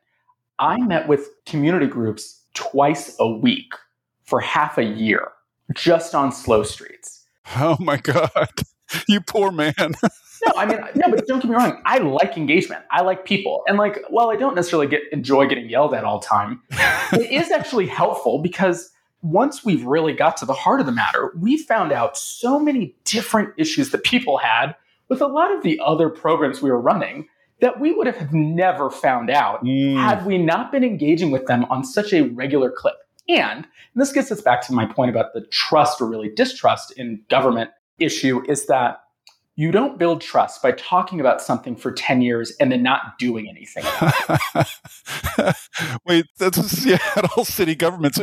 [0.59, 3.73] I met with community groups twice a week
[4.25, 5.33] for half a year
[5.75, 7.25] just on slow streets.
[7.57, 8.51] Oh my God.
[9.09, 9.75] You poor man.
[9.79, 11.81] no, I mean, no, but don't get me wrong.
[11.85, 12.85] I like engagement.
[12.91, 13.63] I like people.
[13.67, 16.63] And like, while I don't necessarily get enjoy getting yelled at all the time,
[17.13, 18.91] it is actually helpful because
[19.23, 22.95] once we've really got to the heart of the matter, we found out so many
[23.05, 24.75] different issues that people had
[25.09, 27.29] with a lot of the other programs we were running
[27.61, 29.97] that we would have never found out mm.
[29.97, 32.95] had we not been engaging with them on such a regular clip.
[33.29, 36.93] And, and this gets us back to my point about the trust or really distrust
[36.97, 39.03] in government issue is that
[39.57, 43.47] you don't build trust by talking about something for 10 years and then not doing
[43.47, 43.85] anything.
[46.07, 48.19] Wait, that's Seattle city government's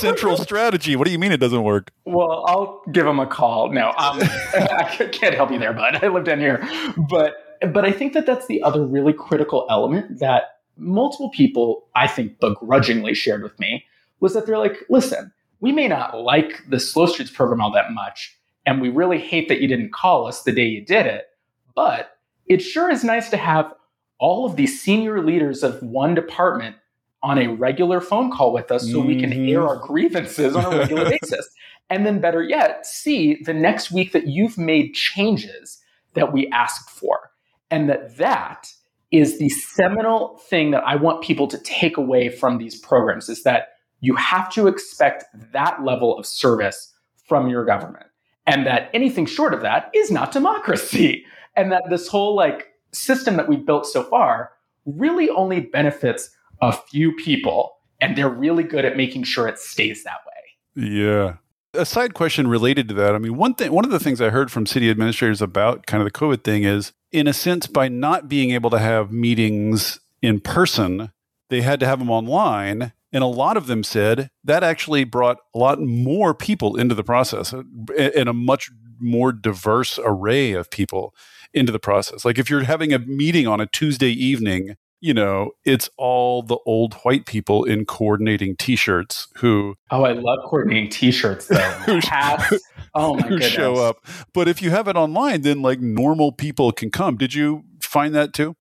[0.00, 0.94] central strategy.
[0.94, 1.92] What do you mean it doesn't work?
[2.04, 3.72] Well, I'll give them a call.
[3.72, 3.94] No, um,
[4.52, 6.04] I can't help you there, bud.
[6.04, 6.62] I live down here.
[7.08, 7.36] But
[7.68, 12.40] but I think that that's the other really critical element that multiple people, I think,
[12.40, 13.84] begrudgingly shared with me
[14.20, 17.92] was that they're like, listen, we may not like the Slow Streets program all that
[17.92, 21.26] much, and we really hate that you didn't call us the day you did it.
[21.74, 23.72] But it sure is nice to have
[24.18, 26.76] all of these senior leaders of one department
[27.22, 29.08] on a regular phone call with us so mm-hmm.
[29.08, 29.68] we can air mm-hmm.
[29.68, 31.48] our grievances on a regular basis.
[31.90, 35.78] And then, better yet, see the next week that you've made changes
[36.14, 37.31] that we asked for.
[37.72, 38.70] And that that
[39.10, 43.42] is the seminal thing that I want people to take away from these programs is
[43.44, 43.68] that
[44.00, 46.92] you have to expect that level of service
[47.26, 48.06] from your government
[48.46, 51.24] and that anything short of that is not democracy.
[51.54, 54.52] And that this whole like system that we've built so far
[54.86, 56.30] really only benefits
[56.62, 60.88] a few people and they're really good at making sure it stays that way.
[60.88, 61.34] Yeah
[61.74, 64.30] a side question related to that i mean one thing one of the things i
[64.30, 67.88] heard from city administrators about kind of the covid thing is in a sense by
[67.88, 71.12] not being able to have meetings in person
[71.48, 75.38] they had to have them online and a lot of them said that actually brought
[75.54, 77.62] a lot more people into the process uh,
[77.96, 81.14] and a much more diverse array of people
[81.52, 82.24] into the process.
[82.24, 86.58] Like if you're having a meeting on a Tuesday evening, you know, it's all the
[86.64, 91.56] old white people in coordinating t-shirts who Oh, I love coordinating t-shirts though.
[91.86, 92.56] who, Hats.
[92.94, 93.50] Oh my who goodness.
[93.50, 94.06] show up.
[94.32, 97.16] But if you have it online, then like normal people can come.
[97.16, 98.54] Did you find that too?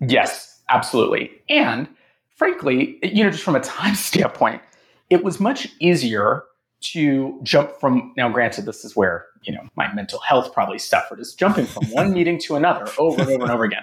[0.00, 1.32] Yes, absolutely.
[1.48, 1.88] And
[2.36, 4.62] frankly, you know, just from a time standpoint,
[5.10, 6.44] it was much easier
[6.80, 11.18] to jump from now granted this is where you know my mental health probably suffered
[11.18, 13.82] is jumping from one meeting to another over and over and over again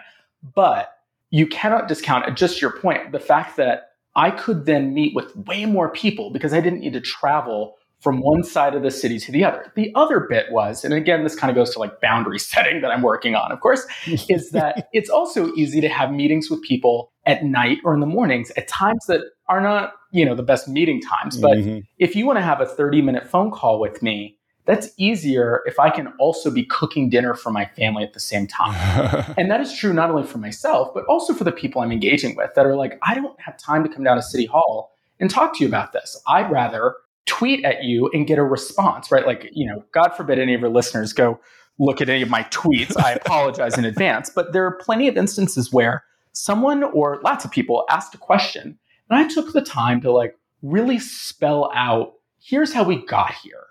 [0.56, 0.95] but
[1.36, 5.66] you cannot discount just your point the fact that I could then meet with way
[5.66, 9.34] more people because I didn't need to travel from one side of the city to
[9.34, 9.70] the other.
[9.76, 12.90] The other bit was, and again, this kind of goes to like boundary setting that
[12.90, 13.86] I'm working on, of course,
[14.30, 18.06] is that it's also easy to have meetings with people at night or in the
[18.06, 19.20] mornings at times that
[19.50, 21.38] are not, you know, the best meeting times.
[21.38, 21.80] But mm-hmm.
[21.98, 25.80] if you want to have a 30 minute phone call with me, that's easier if
[25.80, 29.34] I can also be cooking dinner for my family at the same time.
[29.38, 32.36] and that is true not only for myself, but also for the people I'm engaging
[32.36, 35.30] with that are like, I don't have time to come down to City Hall and
[35.30, 36.20] talk to you about this.
[36.28, 39.26] I'd rather tweet at you and get a response, right?
[39.26, 41.40] Like, you know, God forbid any of your listeners go
[41.80, 42.96] look at any of my tweets.
[42.98, 44.30] I apologize in advance.
[44.30, 48.78] But there are plenty of instances where someone or lots of people asked a question
[49.10, 53.64] and I took the time to like really spell out here's how we got here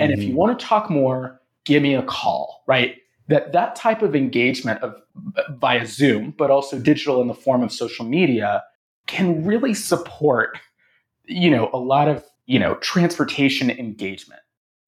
[0.00, 0.20] and mm-hmm.
[0.20, 0.38] if you mm-hmm.
[0.38, 2.96] want to talk more, give me a call, right?
[3.28, 5.00] That that type of engagement of
[5.50, 8.64] via Zoom, but also digital in the form of social media
[9.06, 10.58] can really support,
[11.26, 14.40] you know, a lot of, you know, transportation engagement.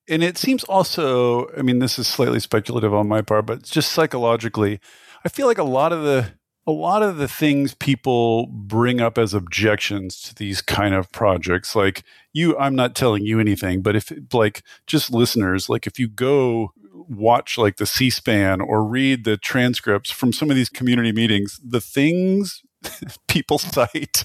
[0.09, 3.93] And it seems also, I mean, this is slightly speculative on my part, but just
[3.93, 4.81] psychologically,
[5.25, 6.33] I feel like a lot of the
[6.67, 11.75] a lot of the things people bring up as objections to these kind of projects
[11.75, 16.09] like you i'm not telling you anything but if like just listeners like if you
[16.09, 16.73] go
[17.09, 21.81] watch like the c-span or read the transcripts from some of these community meetings the
[21.81, 22.63] things
[23.29, 24.25] people cite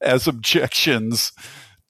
[0.00, 1.32] as objections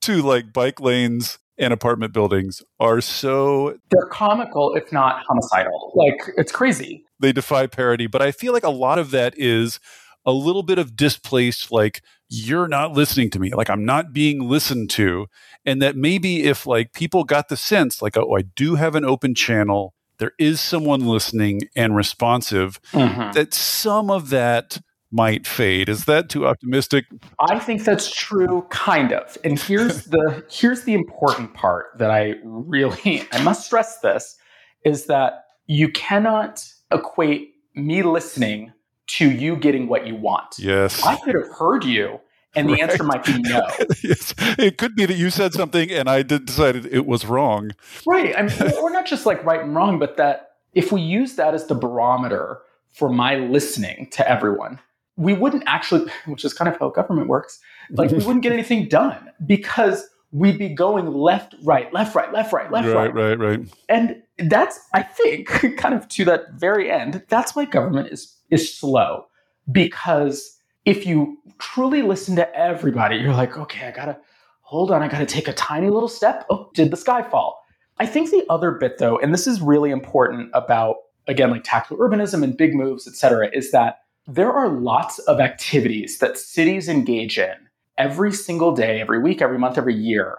[0.00, 5.92] to like bike lanes and apartment buildings are so they're comical if not homicidal.
[5.94, 7.04] Like it's crazy.
[7.20, 9.78] They defy parody but i feel like a lot of that is
[10.24, 14.48] a little bit of displaced like you're not listening to me like i'm not being
[14.48, 15.26] listened to
[15.64, 19.04] and that maybe if like people got the sense like oh i do have an
[19.04, 23.32] open channel there is someone listening and responsive mm-hmm.
[23.32, 24.78] that some of that
[25.10, 25.88] might fade.
[25.88, 27.06] Is that too optimistic?
[27.40, 29.36] I think that's true kind of.
[29.44, 34.36] And here's the here's the important part that I really I must stress this
[34.84, 38.72] is that you cannot equate me listening
[39.10, 40.58] to you getting what you want.
[40.58, 41.02] Yes.
[41.04, 42.20] I could have heard you
[42.54, 42.82] and the right.
[42.82, 43.66] answer might be no.
[44.04, 44.34] yes.
[44.58, 47.72] It could be that you said something and I decided it was wrong.
[48.06, 48.36] Right.
[48.36, 51.54] I mean, we're not just like right and wrong, but that if we use that
[51.54, 52.60] as the barometer
[52.92, 54.78] for my listening to everyone,
[55.16, 57.58] we wouldn't actually, which is kind of how government works,
[57.90, 62.52] like we wouldn't get anything done because we'd be going left, right, left, right, left,
[62.52, 63.12] right, left, right.
[63.12, 63.60] Right, right, right.
[63.88, 68.74] And that's, I think, kind of to that very end, that's why government is is
[68.74, 69.26] slow.
[69.70, 74.18] Because if you truly listen to everybody, you're like, okay, I gotta
[74.62, 76.46] hold on, I gotta take a tiny little step.
[76.50, 77.62] Oh, did the sky fall?
[77.98, 80.96] I think the other bit though, and this is really important about
[81.28, 85.40] again, like tactical urbanism and big moves, et cetera, is that there are lots of
[85.40, 87.54] activities that cities engage in
[87.98, 90.38] every single day, every week, every month, every year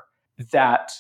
[0.52, 0.91] that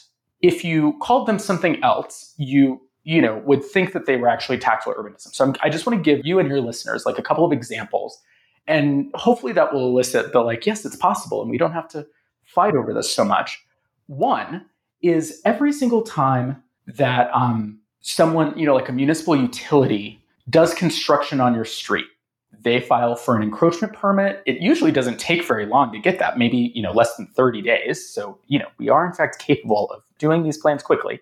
[0.41, 4.57] if you called them something else, you you know would think that they were actually
[4.57, 5.33] tactical urbanism.
[5.33, 7.51] So I'm, i just want to give you and your listeners like a couple of
[7.51, 8.19] examples,
[8.67, 12.05] and hopefully that will elicit the like, yes, it's possible, and we don't have to
[12.43, 13.63] fight over this so much.
[14.07, 14.65] One
[15.01, 21.39] is every single time that um, someone, you know, like a municipal utility does construction
[21.39, 22.05] on your street,
[22.59, 24.43] they file for an encroachment permit.
[24.45, 27.61] It usually doesn't take very long to get that, maybe, you know, less than 30
[27.61, 28.07] days.
[28.07, 31.19] So, you know, we are in fact capable of doing these plans quickly.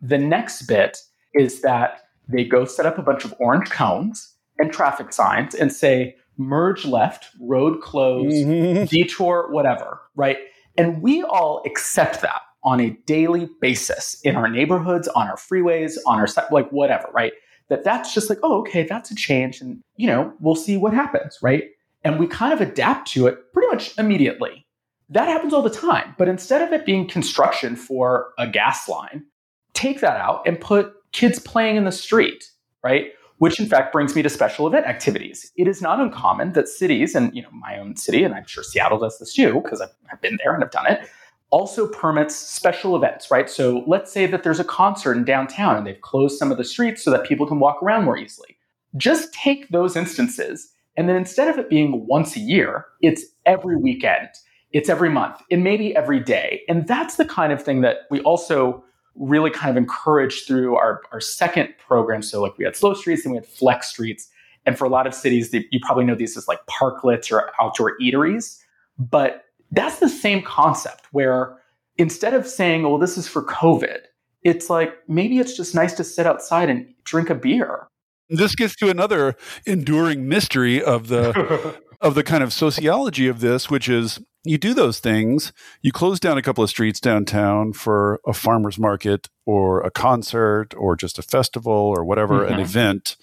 [0.00, 0.98] The next bit
[1.34, 5.72] is that they go set up a bunch of orange cones and traffic signs and
[5.72, 8.84] say, merge left, road closed, mm-hmm.
[8.84, 10.38] detour, whatever, right?
[10.76, 15.96] And we all accept that on a daily basis in our neighborhoods, on our freeways,
[16.06, 17.32] on our, like whatever, right?
[17.70, 19.62] that that's just like, oh, okay, that's a change.
[19.62, 21.64] And, you know, we'll see what happens, right?
[22.04, 24.66] And we kind of adapt to it pretty much immediately.
[25.08, 26.14] That happens all the time.
[26.18, 29.24] But instead of it being construction for a gas line,
[29.72, 32.50] take that out and put kids playing in the street,
[32.82, 33.12] right?
[33.38, 35.50] Which in fact brings me to special event activities.
[35.56, 38.62] It is not uncommon that cities, and you know, my own city, and I'm sure
[38.62, 41.08] Seattle does this too, because I've, I've been there and I've done it,
[41.50, 43.50] also permits special events, right?
[43.50, 46.64] So let's say that there's a concert in downtown and they've closed some of the
[46.64, 48.56] streets so that people can walk around more easily.
[48.96, 53.76] Just take those instances and then instead of it being once a year, it's every
[53.76, 54.28] weekend,
[54.72, 56.60] it's every month, and maybe every day.
[56.68, 58.84] And that's the kind of thing that we also
[59.20, 62.22] really kind of encouraged through our, our second program.
[62.22, 64.28] So like we had slow streets and we had flex streets.
[64.66, 67.98] And for a lot of cities, you probably know these as like parklets or outdoor
[67.98, 68.58] eateries.
[68.98, 71.56] But that's the same concept where
[71.96, 73.98] instead of saying, well, this is for COVID,
[74.42, 77.86] it's like maybe it's just nice to sit outside and drink a beer.
[78.30, 83.68] This gets to another enduring mystery of the of the kind of sociology of this,
[83.68, 88.20] which is you do those things, you close down a couple of streets downtown for
[88.26, 92.54] a farmer's market or a concert or just a festival or whatever, mm-hmm.
[92.54, 93.16] an event.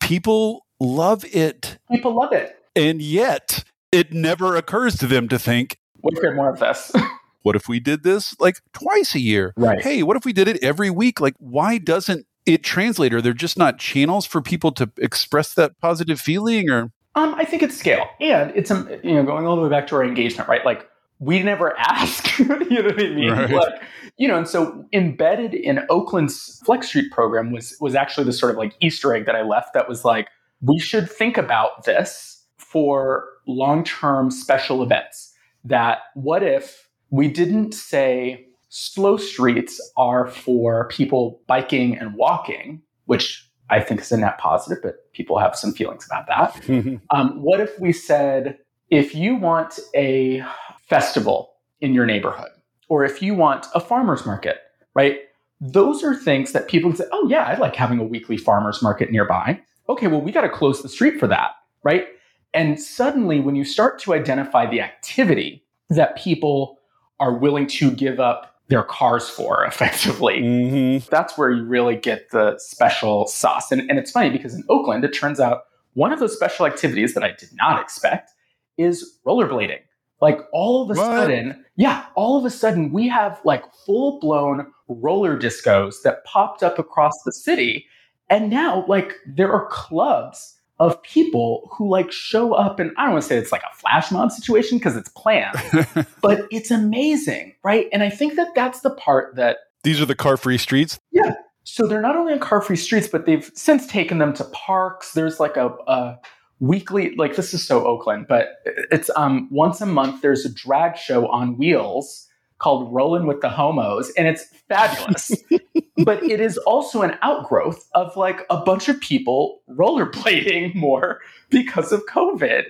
[0.00, 1.78] People love it.
[1.90, 2.56] People love it.
[2.74, 6.60] And yet, it never occurs to them to think, what if we had more of
[6.60, 6.92] this?
[7.42, 9.52] what if we did this like twice a year?
[9.56, 9.80] Right.
[9.80, 11.20] Hey, what if we did it every week?
[11.20, 13.12] Like, why doesn't it translate?
[13.12, 16.92] Or they're there just not channels for people to express that positive feeling or?
[17.20, 18.08] Um, I think it's scale.
[18.20, 20.64] And it's, um, you know, going all the way back to our engagement, right?
[20.64, 22.38] Like, we never ask.
[22.38, 23.30] you know what I mean?
[23.30, 23.50] Right.
[23.50, 23.82] Like,
[24.16, 28.52] you know, and so embedded in Oakland's Flex Street program was was actually the sort
[28.52, 30.28] of like Easter egg that I left that was like,
[30.62, 35.32] we should think about this for long-term special events.
[35.64, 43.49] That what if we didn't say slow streets are for people biking and walking, which
[43.70, 47.00] I think is a net positive, but people have some feelings about that.
[47.10, 48.58] um, what if we said,
[48.90, 50.44] if you want a
[50.88, 52.50] festival in your neighborhood,
[52.88, 54.58] or if you want a farmer's market,
[54.94, 55.20] right?
[55.60, 58.82] Those are things that people can say, oh, yeah, I like having a weekly farmer's
[58.82, 59.60] market nearby.
[59.88, 61.52] Okay, well, we got to close the street for that,
[61.84, 62.08] right?
[62.52, 66.78] And suddenly, when you start to identify the activity that people
[67.20, 70.40] are willing to give up their cars for effectively.
[70.40, 71.08] Mm-hmm.
[71.10, 73.70] That's where you really get the special sauce.
[73.70, 75.62] And, and it's funny because in Oakland, it turns out
[75.94, 78.30] one of those special activities that I did not expect
[78.78, 79.80] is rollerblading.
[80.22, 81.06] Like all of a what?
[81.06, 86.62] sudden, yeah, all of a sudden we have like full blown roller discos that popped
[86.62, 87.86] up across the city.
[88.28, 93.12] And now, like, there are clubs of people who like show up and I don't
[93.12, 95.54] want to say it's like a flash mob situation because it's planned,
[96.22, 97.86] but it's amazing, right?
[97.92, 100.98] And I think that that's the part that these are the car free streets.
[101.12, 101.34] Yeah.
[101.64, 105.12] So they're not only on car free streets, but they've since taken them to parks.
[105.12, 106.18] There's like a, a
[106.60, 110.22] weekly, like this is so Oakland, but it's um once a month.
[110.22, 112.26] There's a drag show on wheels
[112.60, 115.32] called Rolling with the Homos, and it's fabulous.
[116.04, 121.90] but it is also an outgrowth of like a bunch of people rollerblading more because
[121.90, 122.64] of COVID.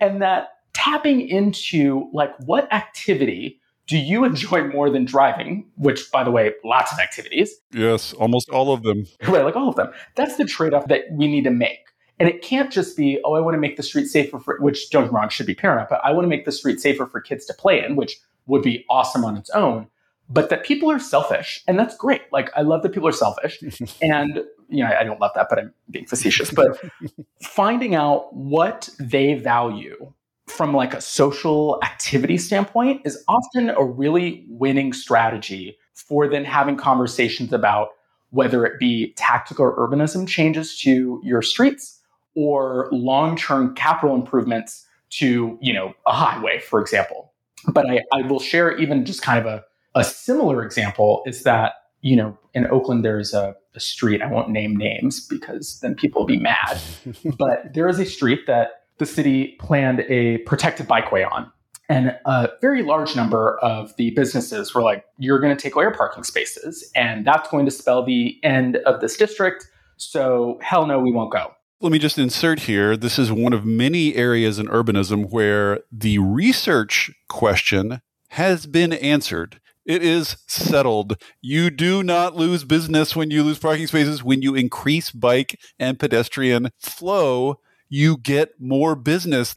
[0.00, 5.66] And that tapping into like what activity do you enjoy more than driving?
[5.76, 7.54] Which, by the way, lots of activities.
[7.72, 9.06] Yes, almost all of them.
[9.26, 9.90] Right, like all of them.
[10.14, 11.78] That's the trade off that we need to make.
[12.20, 14.90] And it can't just be, oh, I want to make the street safer for, which
[14.90, 17.06] don't get me wrong, should be paramount, but I want to make the street safer
[17.06, 18.18] for kids to play in, which
[18.48, 19.86] would be awesome on its own.
[20.30, 22.22] But that people are selfish, and that's great.
[22.32, 23.62] Like I love that people are selfish,
[24.02, 26.50] and you know I don't love that, but I'm being facetious.
[26.50, 26.78] But
[27.42, 30.12] finding out what they value
[30.46, 36.76] from like a social activity standpoint is often a really winning strategy for then having
[36.76, 37.90] conversations about
[38.30, 42.00] whether it be tactical urbanism changes to your streets
[42.34, 47.27] or long-term capital improvements to you know a highway for example
[47.66, 51.72] but I, I will share even just kind of a, a similar example is that,
[52.02, 56.22] you know, in Oakland, there's a, a street, I won't name names because then people
[56.22, 56.80] will be mad,
[57.38, 61.50] but there is a street that the city planned a protected bikeway on.
[61.90, 65.86] And a very large number of the businesses were like, you're going to take away
[65.86, 69.66] our parking spaces, and that's going to spell the end of this district.
[69.96, 71.52] So, hell no, we won't go.
[71.80, 72.96] Let me just insert here.
[72.96, 78.00] This is one of many areas in urbanism where the research question
[78.30, 79.60] has been answered.
[79.86, 81.22] It is settled.
[81.40, 84.24] You do not lose business when you lose parking spaces.
[84.24, 89.54] When you increase bike and pedestrian flow, you get more business.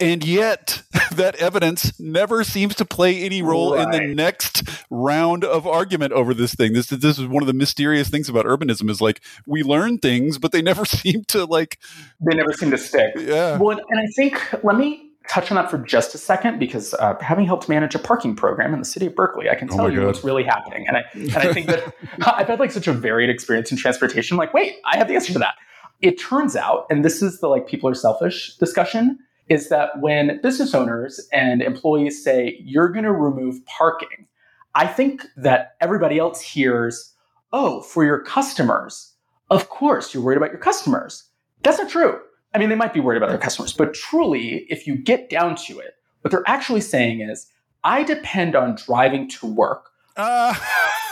[0.00, 0.82] And yet,
[1.12, 3.84] that evidence never seems to play any role right.
[3.84, 6.72] in the next round of argument over this thing.
[6.72, 10.38] This this is one of the mysterious things about urbanism is like we learn things,
[10.38, 11.78] but they never seem to like.
[12.20, 13.14] They never seem to stick.
[13.16, 13.58] Yeah.
[13.58, 17.16] Well, and I think let me touch on that for just a second because uh,
[17.20, 19.84] having helped manage a parking program in the city of Berkeley, I can oh tell
[19.86, 20.06] oh you God.
[20.06, 20.86] what's really happening.
[20.88, 21.94] And I and I think that
[22.26, 24.36] I've had like such a varied experience in transportation.
[24.36, 25.54] Like, wait, I have the answer to that.
[26.02, 30.40] It turns out, and this is the like people are selfish discussion is that when
[30.42, 34.26] business owners and employees say, you're going to remove parking,
[34.74, 37.14] I think that everybody else hears,
[37.52, 39.12] oh, for your customers.
[39.50, 41.28] Of course, you're worried about your customers.
[41.62, 42.20] That's not true.
[42.54, 45.56] I mean, they might be worried about their customers, but truly, if you get down
[45.66, 47.46] to it, what they're actually saying is,
[47.82, 49.90] I depend on driving to work.
[50.16, 50.54] Uh.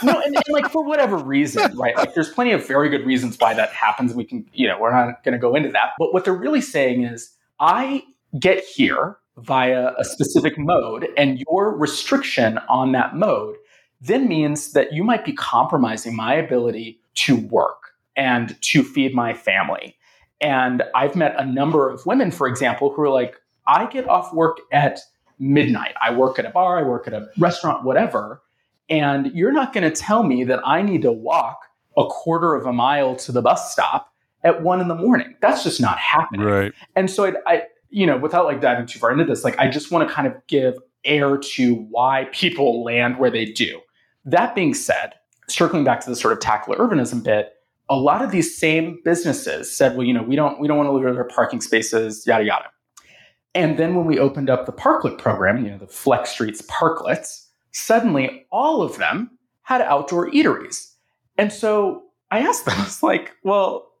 [0.03, 1.95] no, and, and, like for whatever reason, right?
[1.95, 4.13] Like there's plenty of very good reasons why that happens.
[4.13, 5.91] We can, you know, we're not going to go into that.
[5.99, 8.03] But what they're really saying is, I
[8.39, 13.55] get here via a specific mode, and your restriction on that mode
[13.99, 19.33] then means that you might be compromising my ability to work and to feed my
[19.33, 19.97] family.
[20.41, 24.33] And I've met a number of women, for example, who are like, I get off
[24.33, 24.99] work at
[25.39, 25.93] midnight.
[26.01, 28.41] I work at a bar, I work at a restaurant, whatever.
[28.89, 31.59] And you're not going to tell me that I need to walk
[31.95, 34.13] a quarter of a mile to the bus stop
[34.43, 35.35] at one in the morning.
[35.41, 36.41] That's just not happening.
[36.45, 36.73] Right.
[36.95, 37.63] And so I, I
[37.93, 40.27] you know, without like diving too far into this, like I just want to kind
[40.27, 40.75] of give
[41.05, 43.79] air to why people land where they do.
[44.25, 45.13] That being said,
[45.47, 47.53] circling back to the sort of tactical urbanism bit,
[47.89, 50.87] a lot of these same businesses said, well, you know, we don't we don't want
[50.87, 52.69] to lose our parking spaces, yada yada.
[53.53, 57.45] And then when we opened up the parklet program, you know, the Flex Streets parklets,
[57.71, 59.29] suddenly all of them
[59.61, 60.93] had outdoor eateries.
[61.37, 63.91] And so I asked them, I was like, well,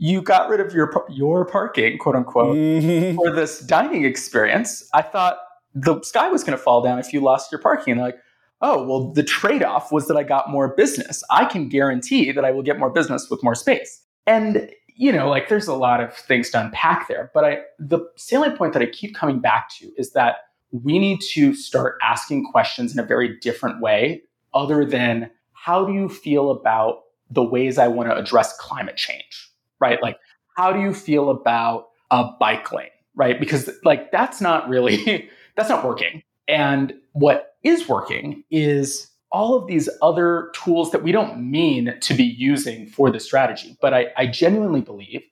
[0.00, 3.16] you got rid of your your parking, quote unquote, mm-hmm.
[3.16, 4.88] for this dining experience.
[4.94, 5.38] I thought
[5.74, 7.92] the sky was going to fall down if you lost your parking.
[7.92, 8.18] And they're like,
[8.62, 11.22] oh, well, the trade off was that I got more business.
[11.30, 14.02] I can guarantee that I will get more business with more space.
[14.26, 17.30] And you know, like there's a lot of things to unpack there.
[17.32, 20.36] But I, the salient point that I keep coming back to is that
[20.72, 24.22] we need to start asking questions in a very different way,
[24.54, 29.49] other than how do you feel about the ways I want to address climate change,
[29.80, 30.02] right?
[30.02, 30.18] Like,
[30.56, 33.38] how do you feel about a bike lane, right?
[33.38, 36.22] Because like that's not really that's not working.
[36.48, 42.14] And what is working is all of these other tools that we don't mean to
[42.14, 43.76] be using for the strategy.
[43.80, 45.22] But I, I genuinely believe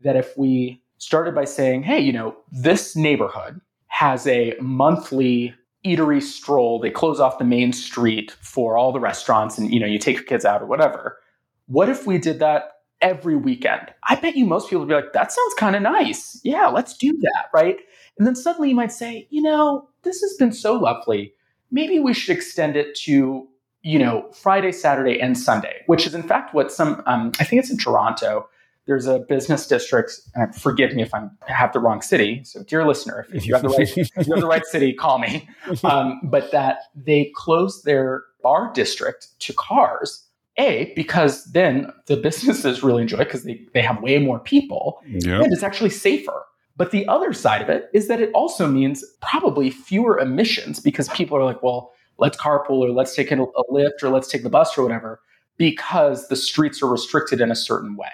[0.00, 5.54] that if we started by saying, hey, you know, this neighborhood has a monthly
[5.86, 9.86] eatery stroll, they close off the main street for all the restaurants and you know,
[9.86, 11.18] you take your kids out or whatever.
[11.66, 12.72] What if we did that
[13.04, 13.92] every weekend?
[14.08, 16.40] I bet you most people would be like, that sounds kind of nice.
[16.42, 17.76] Yeah, let's do that, right?
[18.18, 21.34] And then suddenly you might say, you know, this has been so lovely
[21.74, 23.46] maybe we should extend it to
[23.82, 27.60] you know Friday, Saturday, and Sunday, which is in fact what some um, I think
[27.60, 28.48] it's in Toronto.
[28.86, 30.20] There's a business district.
[30.34, 32.44] And forgive me if I have the wrong city.
[32.44, 34.92] So, dear listener, if, if you have the right, if you have the right city,
[34.92, 35.48] call me.
[35.84, 40.26] Um, but that they close their bar district to cars
[40.56, 45.00] a, because then the businesses really enjoy it because they, they have way more people
[45.06, 45.42] yep.
[45.42, 46.44] and it's actually safer.
[46.76, 51.08] But the other side of it is that it also means probably fewer emissions because
[51.10, 54.42] people are like, well, let's carpool or let's take a, a Lyft or let's take
[54.42, 55.20] the bus or whatever
[55.56, 58.08] because the streets are restricted in a certain way.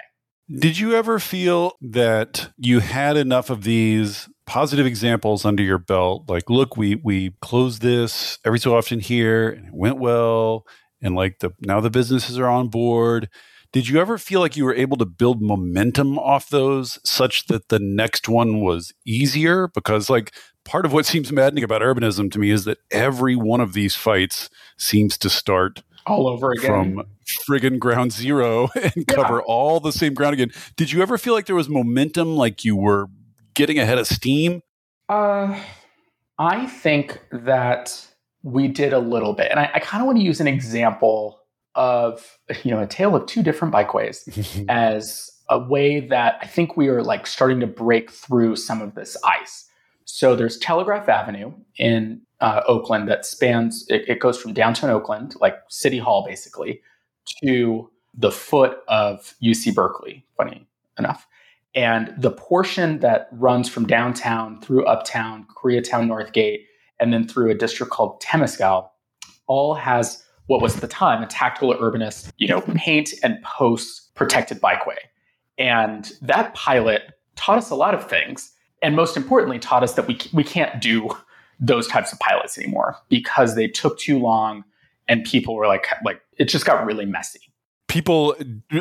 [0.53, 6.25] Did you ever feel that you had enough of these positive examples under your belt?
[6.27, 10.65] Like, look, we we closed this every so often here and it went well.
[11.01, 13.29] And like the now the businesses are on board
[13.71, 17.69] did you ever feel like you were able to build momentum off those such that
[17.69, 19.69] the next one was easier?
[19.69, 20.33] Because, like,
[20.65, 23.95] part of what seems maddening about urbanism to me is that every one of these
[23.95, 27.03] fights seems to start all over again from
[27.47, 29.03] friggin' ground zero and yeah.
[29.15, 30.51] cover all the same ground again.
[30.75, 33.07] Did you ever feel like there was momentum, like you were
[33.53, 34.61] getting ahead of steam?
[35.07, 35.57] Uh,
[36.37, 38.10] I think that
[38.43, 39.51] we did a little bit.
[39.51, 41.39] And I, I kind of want to use an example
[41.75, 46.77] of you know a tale of two different bikeways as a way that I think
[46.77, 49.67] we are like starting to break through some of this ice.
[50.05, 55.35] So there's Telegraph Avenue in uh, Oakland that spans it, it goes from downtown Oakland,
[55.39, 56.81] like City Hall basically,
[57.43, 60.25] to the foot of UC Berkeley.
[60.37, 60.67] Funny
[60.97, 61.27] enough.
[61.73, 66.65] And the portion that runs from downtown through uptown, Koreatown Northgate,
[67.01, 68.87] and then through a district called Temescal,
[69.47, 74.13] all has what was at the time a tactical urbanist, you know, paint and post
[74.15, 74.97] protected bikeway.
[75.57, 78.53] And that pilot taught us a lot of things.
[78.81, 81.09] And most importantly, taught us that we, we can't do
[81.59, 84.63] those types of pilots anymore because they took too long
[85.07, 87.50] and people were like, like it just got really messy.
[87.91, 88.35] People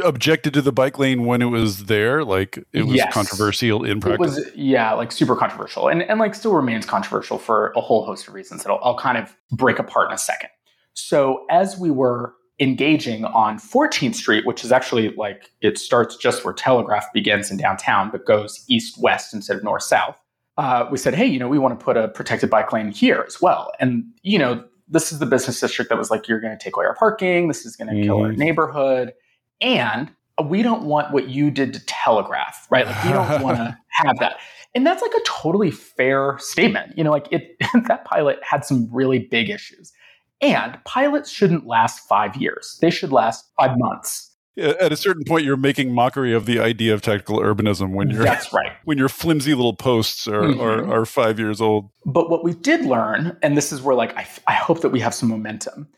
[0.05, 3.13] objected to the bike lane when it was there, like it was yes.
[3.13, 4.39] controversial in practice.
[4.39, 8.07] It was, yeah, like super controversial, and and like still remains controversial for a whole
[8.07, 10.51] host of reasons that I'll, I'll kind of break apart in a second.
[10.95, 16.45] So as we were engaging on 14th Street, which is actually like it starts just
[16.45, 20.17] where Telegraph begins in downtown, but goes east west instead of north south.
[20.59, 23.25] Uh, we said, hey, you know, we want to put a protected bike lane here
[23.27, 23.73] as well.
[23.81, 26.77] And, you know, this is the business district that was like, you're going to take
[26.77, 27.49] away our parking.
[27.49, 28.05] This is going to mm.
[28.05, 28.41] kill our mm-hmm.
[28.41, 29.15] neighborhood.
[29.61, 30.11] And
[30.45, 32.87] we don't want what you did to Telegraph, right?
[32.87, 34.39] Like, we don't want to have that.
[34.75, 36.97] And that's like a totally fair statement.
[36.97, 37.57] You know, like it,
[37.89, 39.93] that pilot had some really big issues.
[40.41, 44.30] And pilots shouldn't last five years, they should last five months.
[44.59, 48.25] At a certain point, you're making mockery of the idea of tactical urbanism when you're
[48.25, 48.73] that's right.
[48.85, 50.61] When your flimsy little posts are, mm-hmm.
[50.61, 51.91] are, are five years old.
[52.05, 55.01] But what we did learn, and this is where like I, I hope that we
[55.01, 55.89] have some momentum,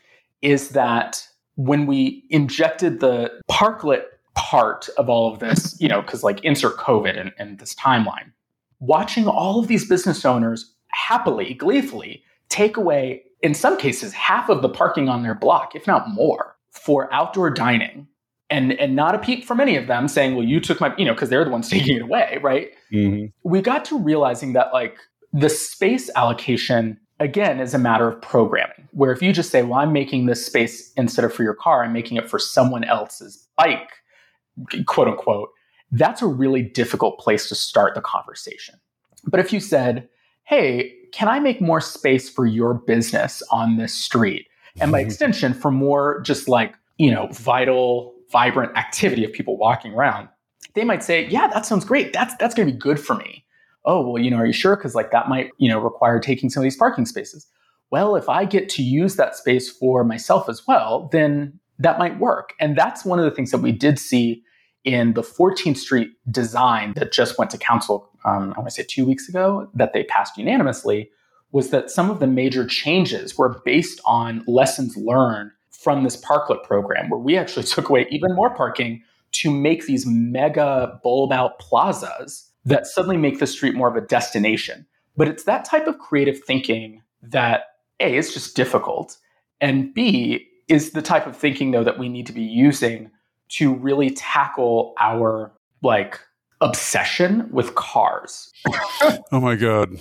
[0.43, 1.27] is that
[1.57, 6.77] when we injected the parklet part of all of this, you know, because like insert
[6.77, 8.33] COVID and, and this timeline,
[8.81, 14.63] watching all of these business owners happily, gleefully take away, in some cases, half of
[14.63, 18.07] the parking on their block, if not more, for outdoor dining.
[18.53, 21.07] And, and not a peep from any of them saying, well, you took my, you
[21.07, 22.71] know, because they're the ones taking it away, right?
[22.93, 23.27] Mm-hmm.
[23.49, 24.99] We got to realizing that like
[25.33, 29.79] the space allocation, again, is a matter of programming, where if you just say, well,
[29.79, 33.49] I'm making this space instead of for your car, I'm making it for someone else's
[33.57, 33.91] bike,
[34.87, 35.49] quote unquote,
[35.91, 38.75] that's a really difficult place to start the conversation.
[39.25, 40.09] But if you said,
[40.45, 44.47] hey, can I make more space for your business on this street?
[44.81, 49.93] And by extension, for more just like, you know, vital, vibrant activity of people walking
[49.93, 50.29] around,
[50.75, 52.13] they might say, yeah, that sounds great.
[52.13, 53.45] That's that's going to be good for me.
[53.85, 54.77] Oh, well, you know, are you sure?
[54.77, 57.47] Because like that might, you know, require taking some of these parking spaces.
[57.91, 62.19] Well, if I get to use that space for myself as well, then that might
[62.19, 62.55] work.
[62.59, 64.43] And that's one of the things that we did see
[64.85, 68.85] in the 14th Street design that just went to council, um, I want to say
[68.89, 71.11] two weeks ago, that they passed unanimously,
[71.53, 75.51] was that some of the major changes were based on lessons learned
[75.83, 79.03] from this parklet program, where we actually took away even more parking
[79.33, 84.07] to make these mega bulb out plazas that suddenly make the street more of a
[84.07, 84.87] destination.
[85.17, 87.65] But it's that type of creative thinking that
[88.01, 89.17] A, is just difficult,
[89.61, 93.11] and B, is the type of thinking, though, that we need to be using
[93.51, 95.53] to really tackle our
[95.83, 96.19] like
[96.61, 98.51] obsession with cars.
[99.33, 99.99] oh my God.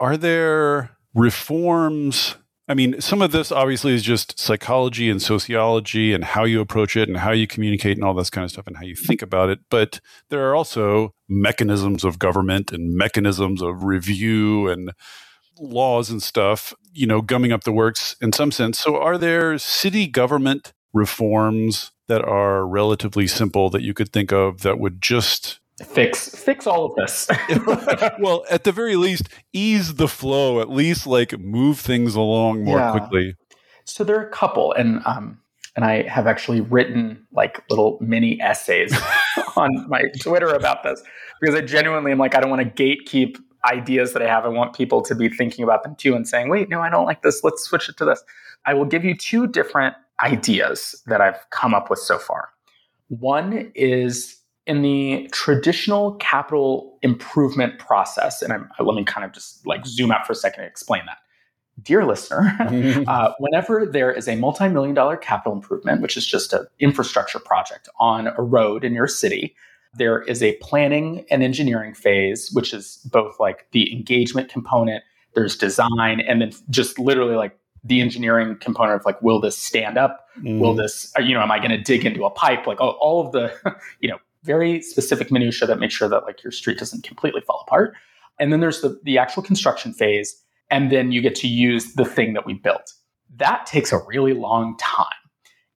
[0.00, 2.36] Are there reforms?
[2.68, 6.96] I mean, some of this obviously is just psychology and sociology and how you approach
[6.96, 9.22] it and how you communicate and all this kind of stuff and how you think
[9.22, 9.60] about it.
[9.70, 10.00] But
[10.30, 14.92] there are also mechanisms of government and mechanisms of review and
[15.60, 18.80] laws and stuff, you know, gumming up the works in some sense.
[18.80, 24.62] So, are there city government reforms that are relatively simple that you could think of
[24.62, 27.28] that would just fix fix all of this.
[28.18, 32.78] Well at the very least ease the flow at least like move things along more
[32.78, 32.92] yeah.
[32.92, 33.34] quickly.
[33.84, 35.38] So there are a couple and um
[35.74, 38.98] and i have actually written like little mini essays
[39.56, 41.02] on my twitter about this
[41.40, 43.36] because i genuinely am like i don't want to gatekeep
[43.70, 44.44] ideas that i have.
[44.44, 47.04] I want people to be thinking about them too and saying wait no i don't
[47.04, 47.44] like this.
[47.44, 48.24] Let's switch it to this.
[48.64, 52.50] I will give you two different ideas that I've come up with so far.
[53.08, 54.36] One is
[54.66, 60.10] in the traditional capital improvement process, and I'm, let me kind of just like zoom
[60.10, 61.18] out for a second and explain that.
[61.82, 62.56] Dear listener,
[63.06, 67.38] uh, whenever there is a multi million dollar capital improvement, which is just an infrastructure
[67.38, 69.54] project on a road in your city,
[69.94, 75.04] there is a planning and engineering phase, which is both like the engagement component,
[75.34, 79.96] there's design, and then just literally like the engineering component of like, will this stand
[79.96, 80.26] up?
[80.40, 80.58] Mm.
[80.58, 82.66] Will this, uh, you know, am I going to dig into a pipe?
[82.66, 83.54] Like all, all of the,
[84.00, 87.64] you know, very specific minutia that make sure that like your street doesn't completely fall
[87.66, 87.94] apart.
[88.38, 90.40] And then there's the, the actual construction phase.
[90.70, 92.92] And then you get to use the thing that we built.
[93.36, 95.06] That takes a really long time.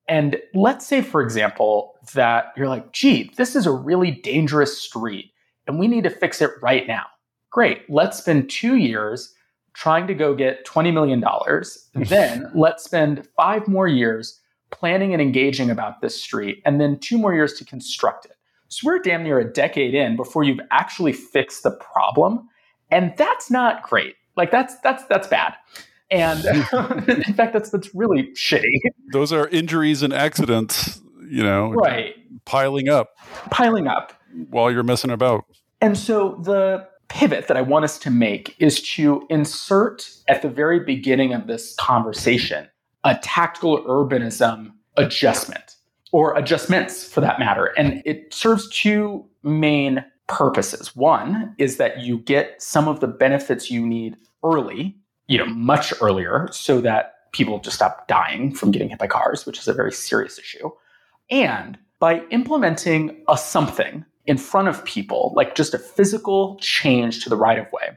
[0.09, 5.33] And let's say, for example, that you're like, gee, this is a really dangerous street
[5.67, 7.05] and we need to fix it right now.
[7.51, 7.83] Great.
[7.89, 9.35] Let's spend two years
[9.73, 11.25] trying to go get $20 million.
[12.09, 14.41] then let's spend five more years
[14.71, 18.37] planning and engaging about this street, and then two more years to construct it.
[18.71, 22.49] So we're damn near a decade in before you've actually fixed the problem.
[22.91, 24.15] And that's not great.
[24.37, 25.55] Like that's that's that's bad.
[26.11, 26.45] And
[27.09, 28.63] in fact, that's that's really shitty.
[29.13, 32.15] Those are injuries and accidents, you know, right?
[32.45, 33.17] Piling up,
[33.51, 34.15] piling up
[34.51, 35.45] while you're messing about.
[35.81, 40.49] And so the pivot that I want us to make is to insert at the
[40.49, 42.69] very beginning of this conversation
[43.03, 45.77] a tactical urbanism adjustment
[46.13, 47.67] or adjustments for that matter.
[47.77, 50.95] And it serves two main purposes.
[50.95, 54.97] One is that you get some of the benefits you need early,
[55.27, 59.47] you know, much earlier, so that people just stop dying from getting hit by cars,
[59.47, 60.71] which is a very serious issue.
[61.31, 67.31] And by implementing a something in front of people, like just a physical change to
[67.31, 67.91] the right of way,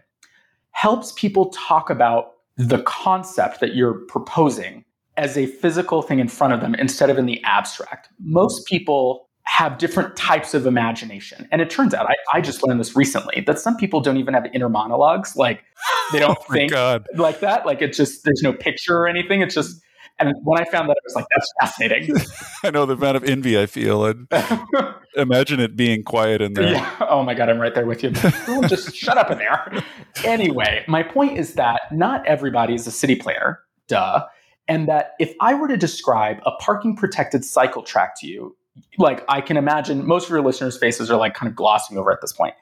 [0.71, 4.85] helps people talk about the concept that you're proposing
[5.17, 8.09] as a physical thing in front of them instead of in the abstract.
[8.19, 11.47] Most people have different types of imagination.
[11.51, 14.33] And it turns out, I, I just learned this recently, that some people don't even
[14.33, 15.35] have inner monologues.
[15.35, 15.63] Like
[16.11, 17.05] they don't oh think God.
[17.15, 17.65] like that.
[17.65, 19.41] Like it's just, there's no picture or anything.
[19.41, 19.81] It's just,
[20.19, 22.15] and when I found that, I was like, that's fascinating.
[22.63, 24.05] I know the amount of envy I feel.
[24.05, 24.27] And
[25.15, 26.71] imagine it being quiet in there.
[26.71, 26.95] Yeah.
[27.09, 28.11] Oh my God, I'm right there with you.
[28.67, 29.83] just shut up in there.
[30.23, 34.25] Anyway, my point is that not everybody is a city planner, duh.
[34.67, 38.55] And that if I were to describe a parking protected cycle track to you,
[38.97, 42.11] like I can imagine most of your listeners' faces are like kind of glossing over
[42.11, 42.55] at this point.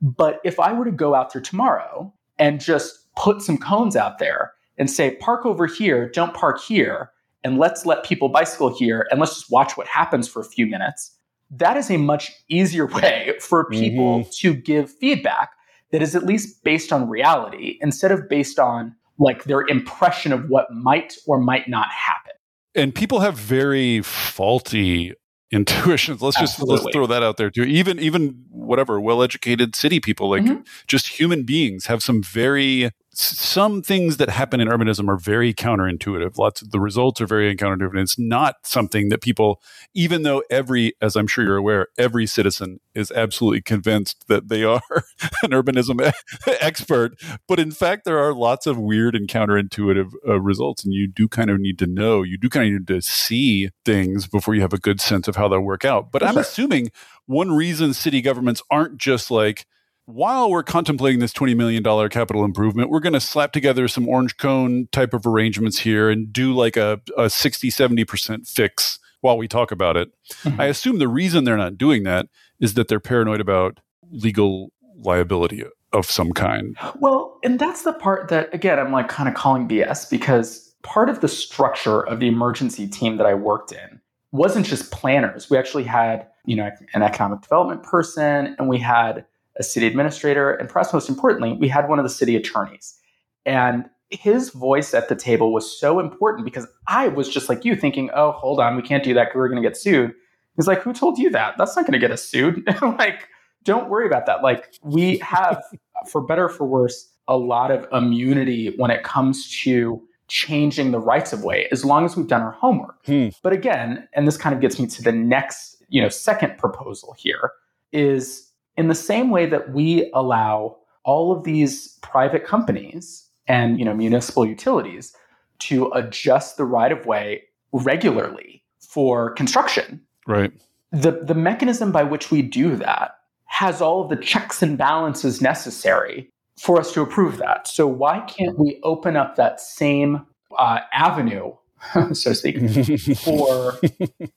[0.00, 4.18] But if I were to go out there tomorrow and just put some cones out
[4.18, 7.10] there and say, park over here, don't park here,
[7.44, 10.66] and let's let people bicycle here and let's just watch what happens for a few
[10.66, 11.16] minutes,
[11.50, 14.30] that is a much easier way for people mm-hmm.
[14.38, 15.50] to give feedback
[15.92, 20.48] that is at least based on reality instead of based on like their impression of
[20.48, 22.32] what might or might not happen.
[22.74, 25.12] And people have very faulty
[25.50, 26.22] intuitions.
[26.22, 27.64] Let's just let's throw that out there too.
[27.64, 30.62] Even even whatever well-educated city people like mm-hmm.
[30.86, 36.38] just human beings have some very some things that happen in urbanism are very counterintuitive.
[36.38, 37.90] Lots of the results are very counterintuitive.
[37.90, 39.60] And it's not something that people,
[39.92, 44.64] even though every, as I'm sure you're aware, every citizen is absolutely convinced that they
[44.64, 44.80] are
[45.42, 46.10] an urbanism
[46.46, 47.20] expert.
[47.46, 50.82] But in fact, there are lots of weird and counterintuitive uh, results.
[50.82, 53.68] And you do kind of need to know, you do kind of need to see
[53.84, 56.12] things before you have a good sense of how they'll work out.
[56.12, 56.90] But I'm assuming
[57.26, 59.66] one reason city governments aren't just like,
[60.06, 64.36] while we're contemplating this $20 million capital improvement, we're going to slap together some orange
[64.36, 69.46] cone type of arrangements here and do like a, a 60, 70% fix while we
[69.46, 70.10] talk about it.
[70.42, 70.60] Mm-hmm.
[70.60, 72.26] I assume the reason they're not doing that
[72.60, 73.80] is that they're paranoid about
[74.10, 76.76] legal liability of some kind.
[76.98, 81.08] Well, and that's the part that, again, I'm like kind of calling BS because part
[81.08, 84.00] of the structure of the emergency team that I worked in
[84.32, 85.48] wasn't just planners.
[85.48, 89.26] We actually had, you know, an economic development person and we had
[89.56, 92.98] a city administrator, and perhaps most importantly, we had one of the city attorneys.
[93.44, 97.74] And his voice at the table was so important because I was just like you
[97.76, 100.12] thinking, oh, hold on, we can't do that because we're going to get sued.
[100.56, 101.54] He's like, who told you that?
[101.56, 102.62] That's not going to get us sued.
[102.82, 103.28] like,
[103.64, 104.42] don't worry about that.
[104.42, 105.62] Like, we have,
[106.08, 110.98] for better or for worse, a lot of immunity when it comes to changing the
[110.98, 113.04] rights of way as long as we've done our homework.
[113.06, 113.28] Hmm.
[113.42, 117.14] But again, and this kind of gets me to the next, you know, second proposal
[117.18, 117.52] here
[117.92, 123.84] is in the same way that we allow all of these private companies and you
[123.84, 125.14] know municipal utilities
[125.58, 127.42] to adjust the right of way
[127.72, 130.00] regularly for construction.
[130.26, 130.52] Right.
[130.90, 133.16] The the mechanism by which we do that
[133.46, 137.66] has all of the checks and balances necessary for us to approve that.
[137.66, 140.26] So why can't we open up that same
[140.58, 141.52] uh, avenue
[142.12, 142.56] so to speak,
[143.18, 143.78] for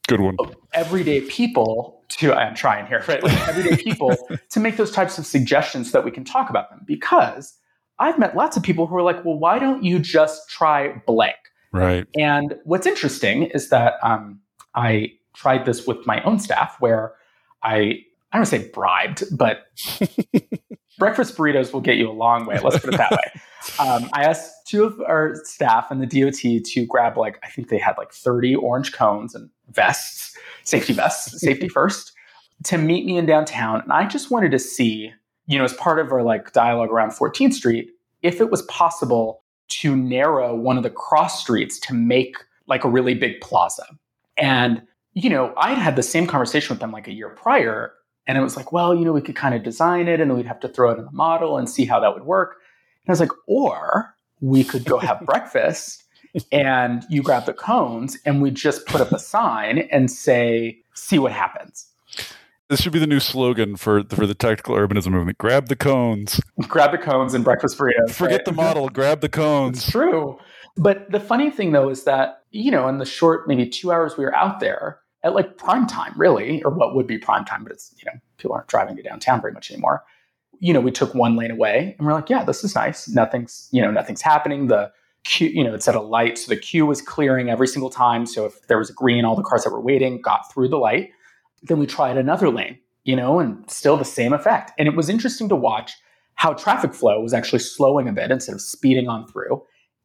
[0.08, 0.36] good one
[0.74, 3.24] everyday people to I'm trying here, right?
[3.24, 4.16] Like everyday people
[4.50, 6.82] to make those types of suggestions so that we can talk about them.
[6.86, 7.56] Because
[8.00, 11.36] I've met lots of people who are like, well, why don't you just try blank?
[11.72, 12.08] Right.
[12.18, 14.40] And what's interesting is that um,
[14.76, 17.14] I tried this with my own staff where
[17.64, 18.02] I
[18.32, 19.66] I don't say bribed, but
[20.98, 22.60] breakfast burritos will get you a long way.
[22.60, 23.42] Let's put it that way.
[23.80, 27.70] Um, I asked two of our staff and the DOT to grab like I think
[27.70, 32.14] they had like 30 orange cones and vests, safety vests, safety first,
[32.66, 33.82] to meet me in downtown.
[33.82, 35.12] And I just wanted to see,
[35.48, 37.90] you know, as part of our like dialogue around 14th Street,
[38.22, 42.36] if it was possible to narrow one of the cross streets to make
[42.68, 43.86] like a really big plaza.
[44.38, 44.84] And
[45.14, 47.94] you know, I'd had the same conversation with them like a year prior,
[48.28, 50.38] and it was like, well, you know, we could kind of design it and then
[50.38, 52.58] we'd have to throw it in the model and see how that would work.
[53.06, 56.04] And I was like, or we could go have breakfast
[56.52, 61.20] and you grab the cones and we just put up a sign and say, see
[61.20, 61.88] what happens.
[62.68, 65.38] This should be the new slogan for the, for the tactical urbanism movement.
[65.38, 66.42] Grab the cones.
[66.68, 68.10] Grab the cones and breakfast burritos.
[68.10, 68.46] Forget right?
[68.46, 68.90] the model.
[68.90, 69.78] grab the cones.
[69.78, 70.40] It's true.
[70.76, 74.18] But the funny thing though is that, you know, in the short maybe two hours
[74.18, 77.64] we were out there, at like prime time, really, or what would be prime time,
[77.64, 80.04] but it's, you know, people aren't driving to downtown very much anymore.
[80.60, 83.10] You know, we took one lane away and we're like, yeah, this is nice.
[83.10, 84.68] Nothing's, you know, nothing's happening.
[84.68, 84.92] The
[85.24, 86.38] queue, you know, it's at a light.
[86.38, 88.28] So the queue was clearing every single time.
[88.28, 90.78] So if there was a green, all the cars that were waiting got through the
[90.78, 91.10] light.
[91.64, 94.74] Then we tried another lane, you know, and still the same effect.
[94.78, 95.94] And it was interesting to watch
[96.36, 99.64] how traffic flow was actually slowing a bit instead of speeding on through.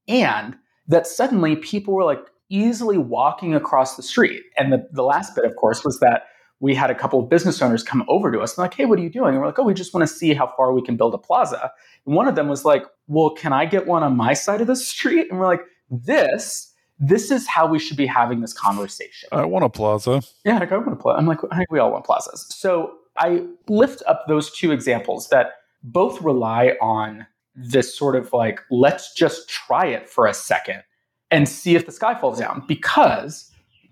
[0.08, 0.56] And
[0.88, 4.42] that suddenly people were like, easily walking across the street.
[4.59, 6.24] And the, the last bit, of course, was that
[6.59, 8.98] we had a couple of business owners come over to us and like, hey, what
[8.98, 9.30] are you doing?
[9.30, 11.18] And we're like, oh, we just want to see how far we can build a
[11.18, 11.72] plaza.
[12.05, 14.66] And one of them was like, well, can I get one on my side of
[14.66, 15.28] the street?
[15.30, 19.28] And we're like, this, this is how we should be having this conversation.
[19.32, 20.22] I want a plaza.
[20.44, 21.18] Yeah, like, I want a plaza.
[21.18, 22.46] I'm like, I think we all want plazas.
[22.51, 28.61] So I lift up those two examples that both rely on this sort of like,
[28.70, 30.82] let's just try it for a second
[31.30, 32.64] and see if the sky falls down.
[32.66, 33.50] Because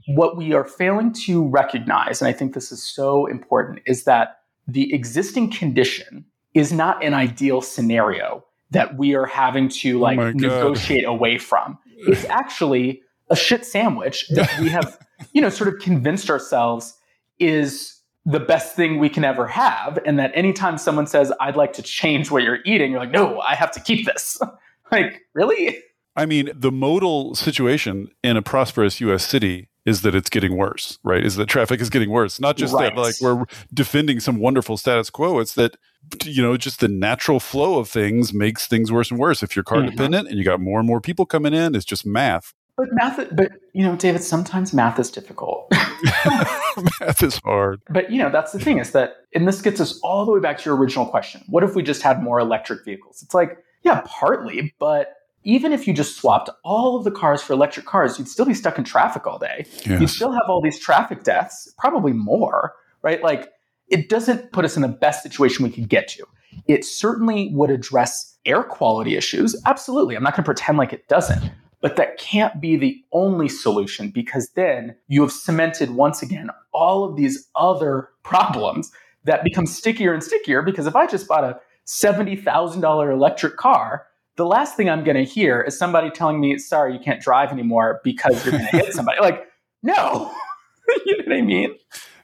[0.08, 4.40] what we are failing to recognize, and I think this is so important, is that
[4.66, 6.24] the existing condition
[6.54, 11.38] is not an ideal scenario that we are having to oh like oh negotiate away
[11.38, 11.78] from.
[12.06, 14.98] It's actually a shit sandwich that we have,
[15.32, 16.94] you know, sort of convinced ourselves
[17.38, 19.98] is the best thing we can ever have.
[20.04, 23.40] And that anytime someone says, I'd like to change what you're eating, you're like, no,
[23.40, 24.38] I have to keep this.
[24.92, 25.78] like, really?
[26.18, 30.98] I mean, the modal situation in a prosperous US city is that it's getting worse,
[31.04, 31.24] right?
[31.24, 32.40] Is that traffic is getting worse.
[32.40, 32.94] Not just right.
[32.94, 35.38] that like we're defending some wonderful status quo.
[35.38, 35.76] It's that
[36.24, 39.44] you know, just the natural flow of things makes things worse and worse.
[39.44, 39.90] If you're car mm-hmm.
[39.90, 42.52] dependent and you got more and more people coming in, it's just math.
[42.76, 45.70] But math, but you know, David, sometimes math is difficult.
[47.00, 47.80] math is hard.
[47.90, 50.40] But you know, that's the thing is that, and this gets us all the way
[50.40, 51.44] back to your original question.
[51.48, 53.22] What if we just had more electric vehicles?
[53.22, 55.14] It's like, yeah, partly, but
[55.48, 58.52] even if you just swapped all of the cars for electric cars, you'd still be
[58.52, 59.64] stuck in traffic all day.
[59.86, 59.98] Yes.
[59.98, 63.22] You'd still have all these traffic deaths, probably more, right?
[63.22, 63.48] Like,
[63.88, 66.26] it doesn't put us in the best situation we could get to.
[66.66, 69.56] It certainly would address air quality issues.
[69.64, 70.16] Absolutely.
[70.16, 71.50] I'm not going to pretend like it doesn't.
[71.80, 77.04] But that can't be the only solution because then you have cemented once again all
[77.04, 78.92] of these other problems
[79.24, 80.60] that become stickier and stickier.
[80.60, 84.07] Because if I just bought a $70,000 electric car,
[84.38, 87.50] the last thing I'm going to hear is somebody telling me, sorry, you can't drive
[87.50, 89.20] anymore because you're going to hit somebody.
[89.20, 89.44] Like,
[89.82, 90.32] no.
[91.04, 91.74] you know what I mean?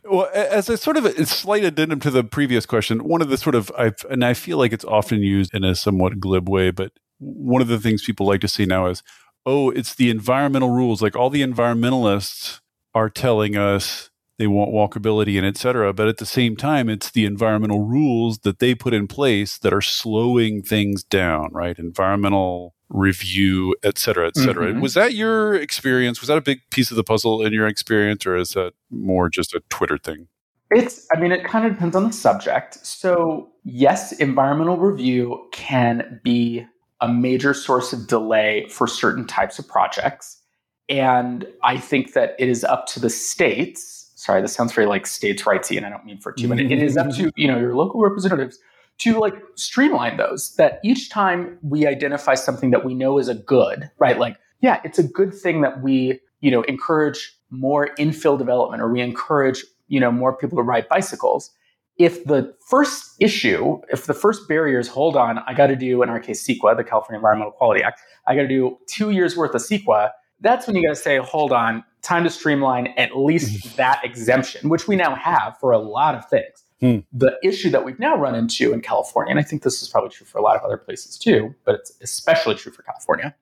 [0.04, 3.36] Well, as a sort of a slight addendum to the previous question, one of the
[3.36, 6.70] sort of, I've, and I feel like it's often used in a somewhat glib way,
[6.70, 9.02] but one of the things people like to see now is,
[9.44, 11.02] oh, it's the environmental rules.
[11.02, 12.60] Like all the environmentalists
[12.94, 15.92] are telling us they want walkability and et cetera.
[15.92, 19.72] But at the same time, it's the environmental rules that they put in place that
[19.72, 21.78] are slowing things down, right?
[21.78, 24.70] Environmental review, et cetera, et cetera.
[24.70, 24.80] Mm-hmm.
[24.80, 26.20] Was that your experience?
[26.20, 29.28] Was that a big piece of the puzzle in your experience, or is that more
[29.28, 30.28] just a Twitter thing?
[30.70, 32.84] It's, I mean, it kind of depends on the subject.
[32.84, 36.66] So, yes, environmental review can be
[37.00, 40.40] a major source of delay for certain types of projects.
[40.88, 43.93] And I think that it is up to the states.
[44.24, 46.72] Sorry, this sounds very like states' rightsy, and I don't mean for too, but it
[46.72, 48.58] is up to you know your local representatives
[49.00, 50.54] to like streamline those.
[50.56, 54.18] That each time we identify something that we know is a good, right?
[54.18, 58.90] Like, yeah, it's a good thing that we you know encourage more infill development, or
[58.90, 61.50] we encourage you know more people to ride bicycles
[61.98, 66.02] if the first issue, if the first barrier is hold on, I got to do,
[66.02, 69.36] in our case, CEQA, the California Environmental Quality Act, I got to do two years
[69.36, 70.10] worth of CEQA,
[70.44, 74.68] that's when you got to say, hold on, time to streamline at least that exemption,
[74.68, 76.62] which we now have for a lot of things.
[76.80, 76.98] Hmm.
[77.12, 80.10] The issue that we've now run into in California, and I think this is probably
[80.10, 83.34] true for a lot of other places too, but it's especially true for California,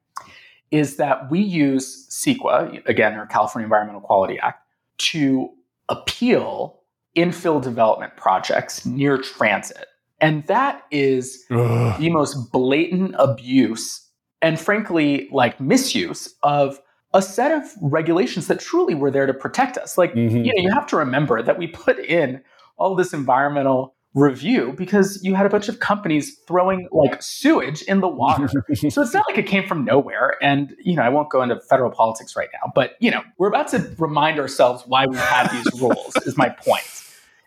[0.70, 4.64] is that we use CEQA, again, our California Environmental Quality Act,
[4.98, 5.50] to
[5.88, 6.80] appeal
[7.16, 9.86] infill development projects near transit.
[10.20, 12.00] And that is Ugh.
[12.00, 14.02] the most blatant abuse
[14.42, 16.80] and frankly, like misuse of
[17.14, 19.98] a set of regulations that truly were there to protect us.
[19.98, 20.36] Like, mm-hmm.
[20.38, 22.42] you know, you have to remember that we put in
[22.76, 28.00] all this environmental review because you had a bunch of companies throwing like sewage in
[28.00, 28.46] the water.
[28.74, 30.36] so it's not like it came from nowhere.
[30.42, 33.48] And, you know, I won't go into federal politics right now, but, you know, we're
[33.48, 36.84] about to remind ourselves why we have these rules, is my point.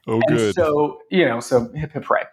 [0.07, 0.55] Oh, and good.
[0.55, 2.23] So, you know, so hip hip hooray.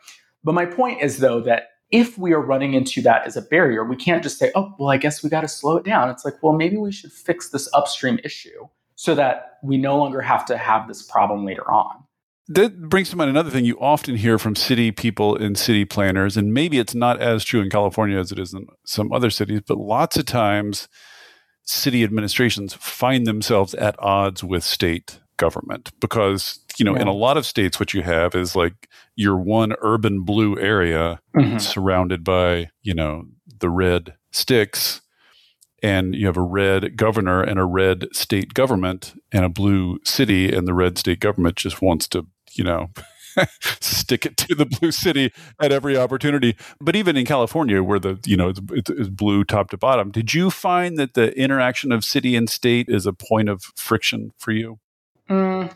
[0.45, 3.85] But my point is, though, that if we are running into that as a barrier,
[3.85, 6.09] we can't just say, oh, well, I guess we got to slow it down.
[6.09, 8.67] It's like, well, maybe we should fix this upstream issue
[8.97, 12.03] so that we no longer have to have this problem later on.
[12.49, 16.37] That brings to mind another thing you often hear from city people and city planners,
[16.37, 19.61] and maybe it's not as true in California as it is in some other cities,
[19.67, 20.89] but lots of times
[21.65, 27.03] city administrations find themselves at odds with state government because you know yeah.
[27.03, 31.19] in a lot of states what you have is like your one urban blue area
[31.37, 31.59] mm-hmm.
[31.59, 33.25] surrounded by you know
[33.59, 35.01] the red sticks
[35.83, 40.55] and you have a red governor and a red state government and a blue city
[40.55, 42.91] and the red state government just wants to you know
[43.81, 48.21] stick it to the blue city at every opportunity but even in california where the
[48.25, 52.05] you know it's, it's, blue top to bottom did you find that the interaction of
[52.05, 54.79] city and state is a point of friction for you
[55.33, 55.75] Mm,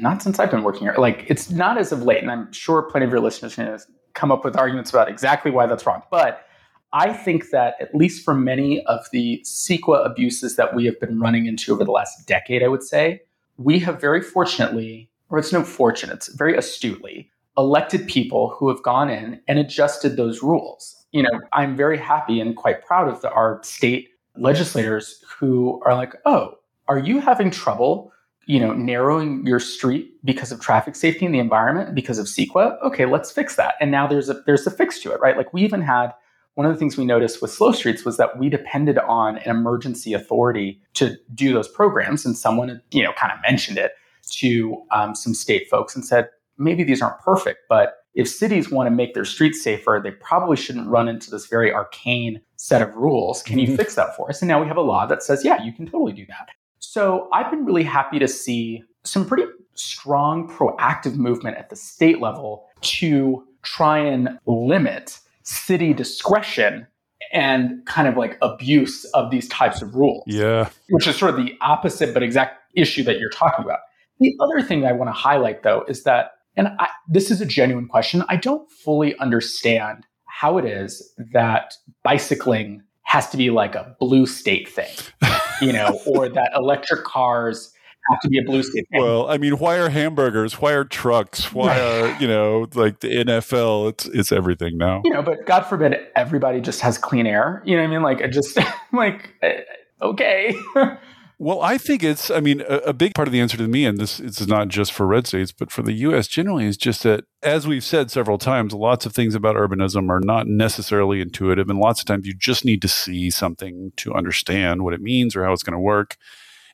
[0.00, 0.94] not since I've been working here.
[0.96, 3.78] Like, it's not as of late, and I'm sure plenty of your listeners to
[4.14, 6.02] come up with arguments about exactly why that's wrong.
[6.10, 6.46] But
[6.92, 11.20] I think that at least for many of the CEQA abuses that we have been
[11.20, 13.20] running into over the last decade, I would say,
[13.58, 18.82] we have very fortunately, or it's no fortune, it's very astutely, elected people who have
[18.82, 21.04] gone in and adjusted those rules.
[21.12, 25.94] You know, I'm very happy and quite proud of the, our state legislators who are
[25.94, 26.54] like, oh,
[26.88, 28.12] are you having trouble
[28.46, 32.80] you know, narrowing your street because of traffic safety and the environment because of CEQA.
[32.82, 33.74] Okay, let's fix that.
[33.80, 35.36] And now there's a there's a fix to it, right?
[35.36, 36.12] Like we even had
[36.54, 39.50] one of the things we noticed with slow streets was that we depended on an
[39.50, 43.92] emergency authority to do those programs, and someone you know kind of mentioned it
[44.30, 48.86] to um, some state folks and said, maybe these aren't perfect, but if cities want
[48.86, 52.94] to make their streets safer, they probably shouldn't run into this very arcane set of
[52.94, 53.42] rules.
[53.42, 53.76] Can you mm-hmm.
[53.76, 54.40] fix that for us?
[54.40, 56.50] And now we have a law that says, yeah, you can totally do that.
[56.90, 62.20] So I've been really happy to see some pretty strong proactive movement at the state
[62.20, 66.86] level to try and limit city discretion
[67.32, 70.22] and kind of like abuse of these types of rules.
[70.26, 70.70] Yeah.
[70.90, 73.80] Which is sort of the opposite but exact issue that you're talking about.
[74.20, 77.46] The other thing I want to highlight though is that and I, this is a
[77.46, 78.22] genuine question.
[78.28, 84.26] I don't fully understand how it is that bicycling has to be like a blue
[84.26, 84.92] state thing,
[85.60, 87.72] you know, or that electric cars
[88.10, 88.86] have to be a blue state.
[88.92, 90.60] Well, I mean, why are hamburgers?
[90.60, 91.52] Why are trucks?
[91.52, 93.90] Why are you know like the NFL?
[93.90, 95.02] It's it's everything now.
[95.04, 97.62] You know, but God forbid everybody just has clean air.
[97.64, 98.02] You know what I mean?
[98.02, 98.58] Like, I just
[98.92, 99.62] like eh,
[100.02, 100.56] okay.
[101.38, 103.84] Well, I think it's, I mean, a, a, big part of the answer to me,
[103.84, 107.02] and this is not just for red states, but for the US generally, is just
[107.02, 111.68] that, as we've said several times, lots of things about urbanism are not necessarily intuitive.
[111.68, 115.34] And lots of times you just need to see something to understand what it means
[115.34, 116.16] or how it's going to work.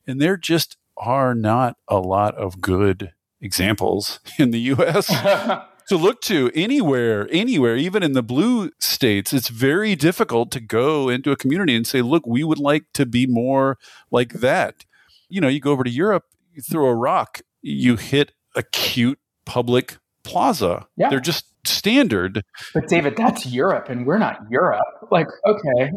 [0.07, 5.09] And there just are not a lot of good examples in the US.
[5.91, 11.09] to look to anywhere, anywhere, even in the blue states, it's very difficult to go
[11.09, 13.77] into a community and say, look, we would like to be more
[14.09, 14.85] like that.
[15.29, 19.19] You know, you go over to Europe, you throw a rock, you hit a cute
[19.45, 20.87] public plaza.
[20.97, 21.11] Yeah.
[21.11, 22.45] They're just standard.
[22.73, 24.87] But David, that's Europe and we're not Europe.
[25.11, 25.91] Like, okay.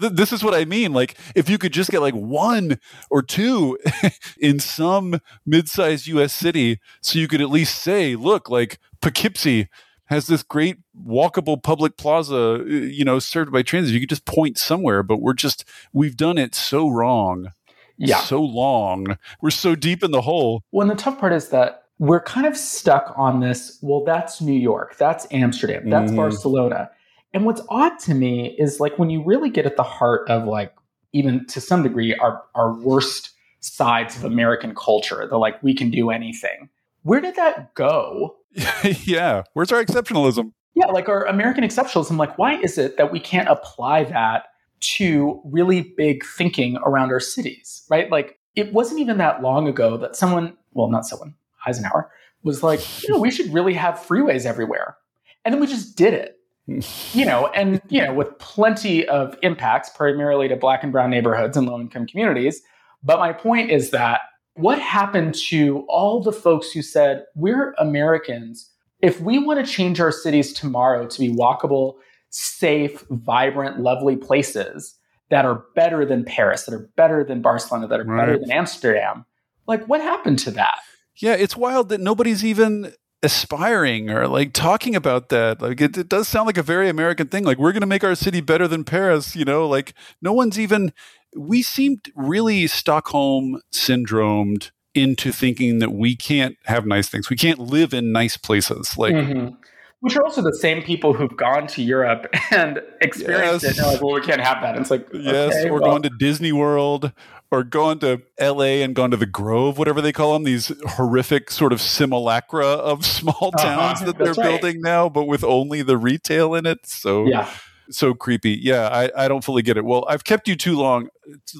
[0.12, 0.92] this is what I mean.
[0.92, 2.78] Like, if you could just get like one
[3.10, 3.78] or two
[4.38, 9.68] in some mid-sized US city so you could at least say, look, like Poughkeepsie
[10.06, 13.94] has this great walkable public plaza, you know, served by transit.
[13.94, 17.48] You could just point somewhere, but we're just we've done it so wrong.
[17.96, 18.20] Yeah.
[18.20, 19.18] So long.
[19.42, 20.64] We're so deep in the hole.
[20.72, 23.78] Well, and the tough part is that we're kind of stuck on this.
[23.82, 26.16] Well, that's New York, that's Amsterdam, that's mm.
[26.16, 26.90] Barcelona.
[27.32, 30.44] And what's odd to me is like when you really get at the heart of
[30.46, 30.74] like
[31.12, 33.30] even to some degree our our worst
[33.60, 36.68] sides of American culture, the like we can do anything.
[37.02, 38.36] Where did that go?
[39.04, 40.52] yeah, where's our exceptionalism?
[40.74, 42.16] Yeah, like our American exceptionalism.
[42.16, 44.44] Like, why is it that we can't apply that
[44.80, 47.84] to really big thinking around our cities?
[47.90, 48.10] Right?
[48.10, 51.34] Like, it wasn't even that long ago that someone, well, not someone,
[51.66, 52.10] Eisenhower
[52.42, 54.96] was like, you know, we should really have freeways everywhere.
[55.44, 56.36] And then we just did it.
[57.12, 61.56] you know, and you know, with plenty of impacts, primarily to black and brown neighborhoods
[61.56, 62.62] and low income communities.
[63.02, 64.20] But my point is that
[64.60, 70.00] what happened to all the folks who said, we're Americans, if we want to change
[70.00, 71.96] our cities tomorrow to be walkable,
[72.30, 74.96] safe, vibrant, lovely places
[75.30, 78.26] that are better than Paris, that are better than Barcelona, that are right.
[78.26, 79.24] better than Amsterdam,
[79.66, 80.78] like what happened to that?
[81.16, 82.92] Yeah, it's wild that nobody's even
[83.22, 85.60] aspiring or like talking about that.
[85.60, 87.44] Like it, it does sound like a very American thing.
[87.44, 90.58] Like we're going to make our city better than Paris, you know, like no one's
[90.58, 90.92] even,
[91.36, 97.30] we seemed really Stockholm syndromed into thinking that we can't have nice things.
[97.30, 98.98] We can't live in nice places.
[98.98, 99.54] Like, mm-hmm.
[100.00, 103.78] Which are also the same people who've gone to Europe and experienced yes.
[103.78, 103.82] it.
[103.82, 104.74] And like, well, we can't have that.
[104.74, 105.90] And it's like, yes, okay, or well.
[105.90, 107.12] going to Disney World
[107.50, 111.50] or gone to LA and gone to the Grove, whatever they call them, these horrific
[111.50, 113.64] sort of simulacra of small uh-huh.
[113.64, 116.86] towns uh-huh, that they're building now, but with only the retail in it.
[116.86, 117.50] So, yeah.
[117.90, 118.58] So creepy.
[118.60, 119.84] Yeah, I, I don't fully get it.
[119.84, 121.08] Well, I've kept you too long.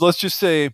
[0.01, 0.70] Let's just say,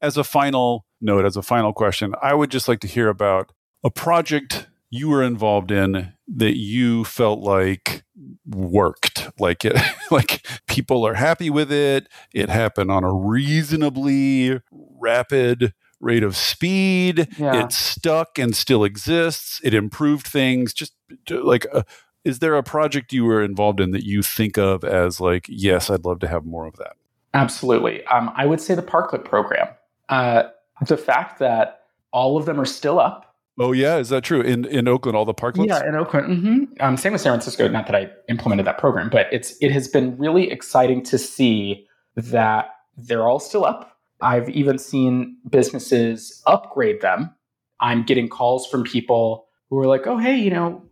[0.00, 3.52] as a final note, as a final question, I would just like to hear about
[3.84, 8.02] a project you were involved in that you felt like
[8.46, 9.76] worked like it
[10.10, 14.60] like people are happy with it it happened on a reasonably
[15.00, 17.64] rapid rate of speed yeah.
[17.64, 20.94] it stuck and still exists it improved things just
[21.30, 21.82] like uh,
[22.28, 25.90] is there a project you were involved in that you think of as like yes
[25.90, 26.92] i'd love to have more of that
[27.34, 29.68] absolutely um, i would say the parklet program
[30.08, 30.44] uh,
[30.86, 33.28] the fact that all of them are still up
[33.60, 35.16] Oh yeah, is that true in in Oakland?
[35.16, 35.66] All the parklets?
[35.66, 36.28] Yeah, in Oakland.
[36.28, 36.64] Mm-hmm.
[36.80, 37.66] Um, same with San Francisco.
[37.66, 41.84] Not that I implemented that program, but it's it has been really exciting to see
[42.14, 43.98] that they're all still up.
[44.20, 47.34] I've even seen businesses upgrade them.
[47.80, 50.82] I'm getting calls from people who are like, "Oh, hey, you know,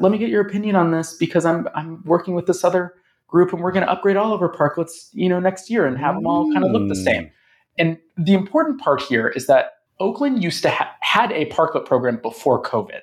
[0.00, 2.94] let me get your opinion on this because I'm I'm working with this other
[3.26, 5.96] group and we're going to upgrade all of our parklets, you know, next year and
[5.98, 7.04] have them all kind of look the mm.
[7.04, 7.30] same."
[7.78, 12.18] And the important part here is that Oakland used to ha- had a parklet program
[12.20, 13.00] before COVID.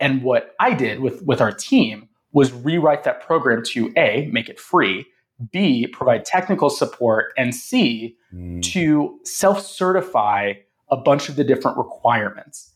[0.00, 4.48] And what I did with, with our team was rewrite that program to A, make
[4.48, 5.06] it free,
[5.52, 8.62] B, provide technical support, and C, mm.
[8.62, 10.54] to self certify
[10.90, 12.70] a bunch of the different requirements.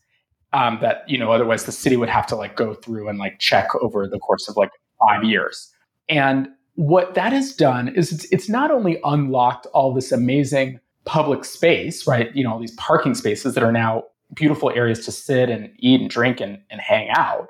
[0.53, 3.39] Um, that you know otherwise the city would have to like go through and like
[3.39, 5.71] check over the course of like five years.
[6.07, 11.43] And what that has done is it's, it's not only unlocked all this amazing public
[11.43, 12.33] space, right?
[12.35, 16.01] You know, all these parking spaces that are now beautiful areas to sit and eat
[16.01, 17.49] and drink and, and hang out.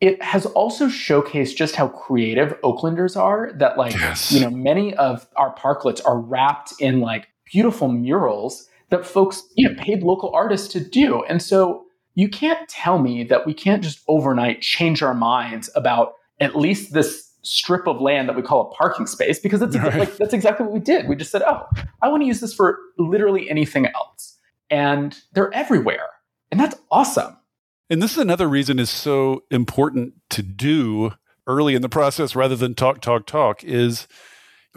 [0.00, 3.52] It has also showcased just how creative Oaklanders are.
[3.54, 4.32] That, like, yes.
[4.32, 9.68] you know, many of our parklets are wrapped in like beautiful murals that folks, you
[9.68, 11.22] know, paid local artists to do.
[11.24, 11.84] And so
[12.20, 16.92] you can't tell me that we can't just overnight change our minds about at least
[16.92, 20.00] this strip of land that we call a parking space because that's right.
[20.00, 21.08] like that's exactly what we did.
[21.08, 21.66] We just said, "Oh,
[22.02, 24.36] I want to use this for literally anything else."
[24.70, 26.08] And they're everywhere.
[26.50, 27.36] And that's awesome.
[27.88, 31.12] And this is another reason is so important to do
[31.46, 34.06] early in the process rather than talk talk talk is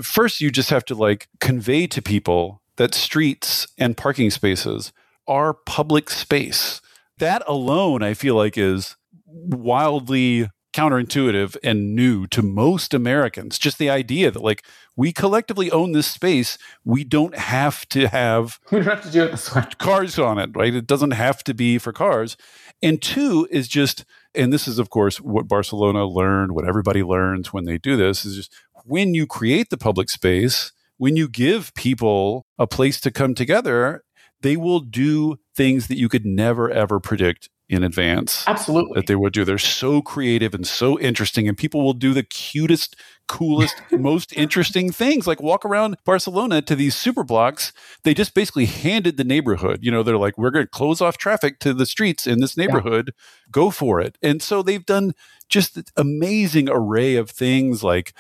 [0.02, 4.94] first you just have to like convey to people that streets and parking spaces
[5.28, 6.82] are public space.
[7.18, 8.96] That alone I feel like is
[9.26, 13.60] wildly counterintuitive and new to most Americans.
[13.60, 18.60] Just the idea that like we collectively own this space, we don't have to have
[18.72, 19.64] we don't have to do it this way.
[19.78, 20.74] Cars on it, right?
[20.74, 22.36] It doesn't have to be for cars.
[22.82, 24.04] And two is just
[24.36, 28.26] and this is of course what Barcelona learned, what everybody learns when they do this
[28.26, 28.54] is just
[28.86, 34.04] when you create the public space, when you give people a place to come together,
[34.42, 38.44] they will do things that you could never ever predict in advance.
[38.48, 38.94] Absolutely.
[38.96, 39.46] That they would do.
[39.46, 42.96] They're so creative and so interesting, and people will do the cutest,
[43.28, 47.74] coolest, most interesting things, like walk around Barcelona to these super blocks.
[48.04, 49.80] They just basically handed the neighborhood.
[49.82, 52.58] You know, they're like, we're going to close off traffic to the streets in this
[52.58, 53.12] neighborhood.
[53.14, 53.52] Yeah.
[53.52, 54.18] Go for it.
[54.22, 55.14] And so they've done
[55.50, 58.14] just an amazing array of things like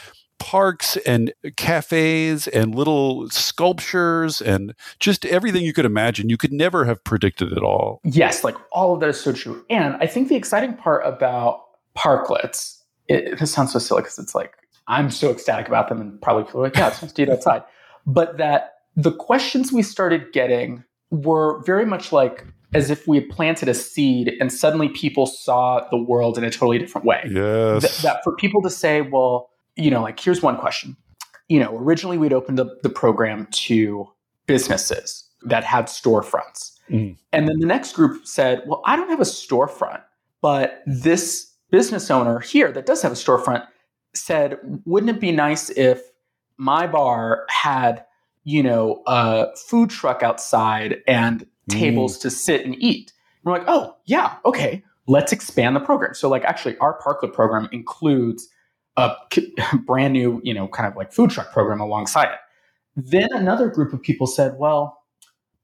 [0.43, 6.29] parks and cafes and little sculptures and just everything you could imagine.
[6.29, 8.01] You could never have predicted it all.
[8.03, 9.65] Yes, like all of that is so true.
[9.69, 11.61] And I think the exciting part about
[11.97, 12.77] parklets,
[13.07, 14.55] it, this sounds so silly because it's like,
[14.89, 17.29] I'm so ecstatic about them, and probably people are like, yeah, it's nice to eat
[17.29, 17.63] outside.
[18.05, 23.29] But that the questions we started getting were very much like as if we had
[23.29, 27.21] planted a seed and suddenly people saw the world in a totally different way.
[27.31, 27.81] Yes.
[27.81, 30.95] Th- that for people to say, well, you know, like here's one question.
[31.49, 34.07] You know, originally we'd opened the, the program to
[34.45, 36.71] businesses that had storefronts.
[36.89, 37.17] Mm.
[37.32, 40.01] And then the next group said, well, I don't have a storefront,
[40.41, 43.65] but this business owner here that does have a storefront
[44.13, 46.01] said, wouldn't it be nice if
[46.57, 48.05] my bar had,
[48.43, 52.21] you know, a food truck outside and tables mm.
[52.21, 53.11] to sit and eat?
[53.43, 56.13] And we're like, oh, yeah, okay, let's expand the program.
[56.13, 58.47] So, like, actually, our Parklet program includes
[58.97, 59.15] a
[59.85, 62.39] brand new, you know, kind of like food truck program alongside it.
[62.95, 65.03] Then another group of people said, well,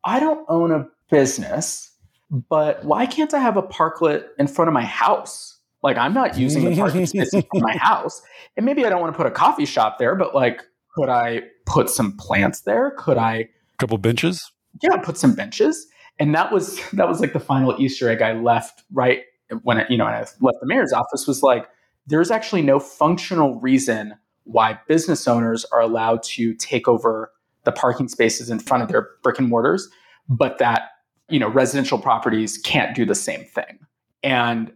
[0.03, 1.91] I don't own a business,
[2.31, 5.57] but why can't I have a parklet in front of my house?
[5.83, 8.21] Like I'm not using the parking space in my house.
[8.57, 10.63] And maybe I don't want to put a coffee shop there, but like,
[10.95, 12.91] could I put some plants there?
[12.97, 14.51] Could I a couple benches?
[14.81, 15.87] Yeah, put some benches.
[16.19, 19.21] And that was that was like the final Easter egg I left right
[19.63, 21.65] when it, you know, I left the mayor's office was like,
[22.09, 27.31] there's actually no functional reason why business owners are allowed to take over
[27.63, 29.87] the parking spaces in front of their brick and mortars,
[30.27, 30.89] but that
[31.29, 33.79] you know residential properties can't do the same thing.
[34.23, 34.73] And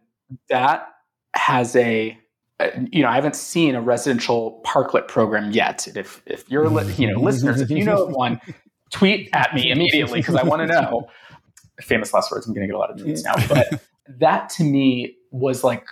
[0.50, 0.88] that
[1.36, 2.18] has a
[2.92, 5.88] you know, I haven't seen a residential parklet program yet.
[5.96, 8.40] If if you're you know listeners, if you know one,
[8.92, 11.10] tweet at me immediately because I want to know.
[11.82, 12.46] Famous last words.
[12.46, 15.84] I'm going to get a lot of tweets now, but that to me was like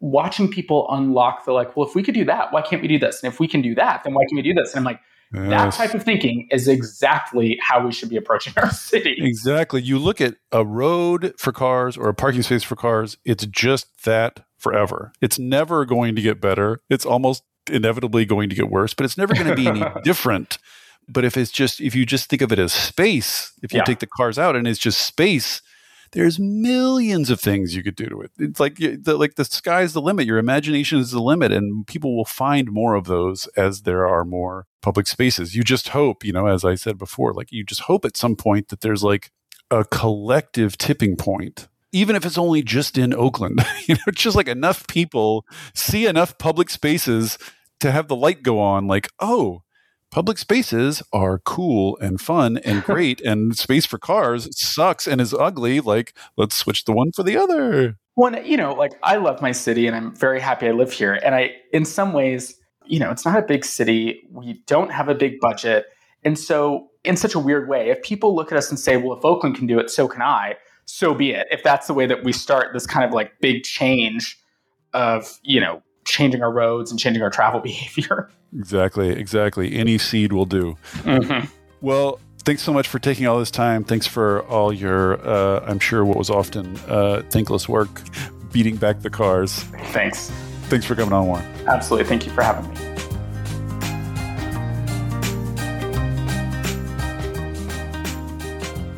[0.00, 2.98] watching people unlock the like, well, if we could do that, why can't we do
[2.98, 3.22] this?
[3.22, 4.72] And if we can do that, then why can't we do this?
[4.72, 5.00] And I'm like,
[5.32, 5.48] yes.
[5.50, 9.16] that type of thinking is exactly how we should be approaching our city.
[9.18, 9.82] Exactly.
[9.82, 14.04] You look at a road for cars or a parking space for cars, it's just
[14.04, 15.12] that forever.
[15.20, 16.80] It's never going to get better.
[16.88, 20.58] It's almost inevitably going to get worse, but it's never going to be any different.
[21.08, 23.84] But if it's just if you just think of it as space, if you yeah.
[23.84, 25.60] take the cars out and it's just space,
[26.12, 28.30] there's millions of things you could do to it.
[28.38, 30.26] It's like the, like the sky's the limit.
[30.26, 34.24] Your imagination is the limit, and people will find more of those as there are
[34.24, 35.54] more public spaces.
[35.54, 38.36] You just hope, you know, as I said before, like you just hope at some
[38.36, 39.30] point that there's like
[39.70, 44.48] a collective tipping point even if it's only just in Oakland, you know, just like
[44.48, 47.38] enough people see enough public spaces
[47.80, 49.62] to have the light go on, like, oh,
[50.10, 55.34] public spaces are cool and fun and great and space for cars sucks and is
[55.34, 59.40] ugly like let's switch the one for the other one you know like i love
[59.40, 62.56] my city and i'm very happy i live here and i in some ways
[62.86, 65.86] you know it's not a big city we don't have a big budget
[66.24, 69.16] and so in such a weird way if people look at us and say well
[69.16, 70.54] if oakland can do it so can i
[70.90, 71.46] so be it.
[71.50, 74.38] If that's the way that we start this kind of like big change
[74.92, 78.30] of, you know, changing our roads and changing our travel behavior.
[78.56, 79.74] Exactly, exactly.
[79.74, 80.76] Any seed will do.
[80.98, 81.46] Mm-hmm.
[81.80, 83.84] Well, thanks so much for taking all this time.
[83.84, 88.02] Thanks for all your, uh, I'm sure, what was often uh, thankless work,
[88.52, 89.62] beating back the cars.
[89.92, 90.30] Thanks.
[90.64, 91.44] Thanks for coming on, Warren.
[91.66, 92.08] Absolutely.
[92.08, 92.76] Thank you for having me.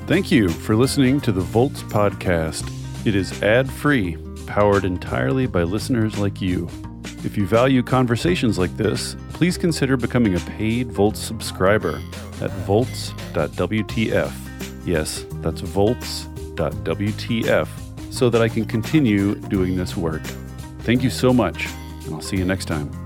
[0.06, 2.70] Thank you for listening to the Volts podcast.
[3.06, 6.68] It is ad free, powered entirely by listeners like you.
[7.24, 12.00] If you value conversations like this, please consider becoming a paid Volts subscriber
[12.40, 14.32] at volts.wtf.
[14.84, 16.22] Yes, that's volts.wtf
[18.12, 20.22] so that I can continue doing this work.
[20.80, 21.68] Thank you so much,
[22.04, 23.01] and I'll see you next time.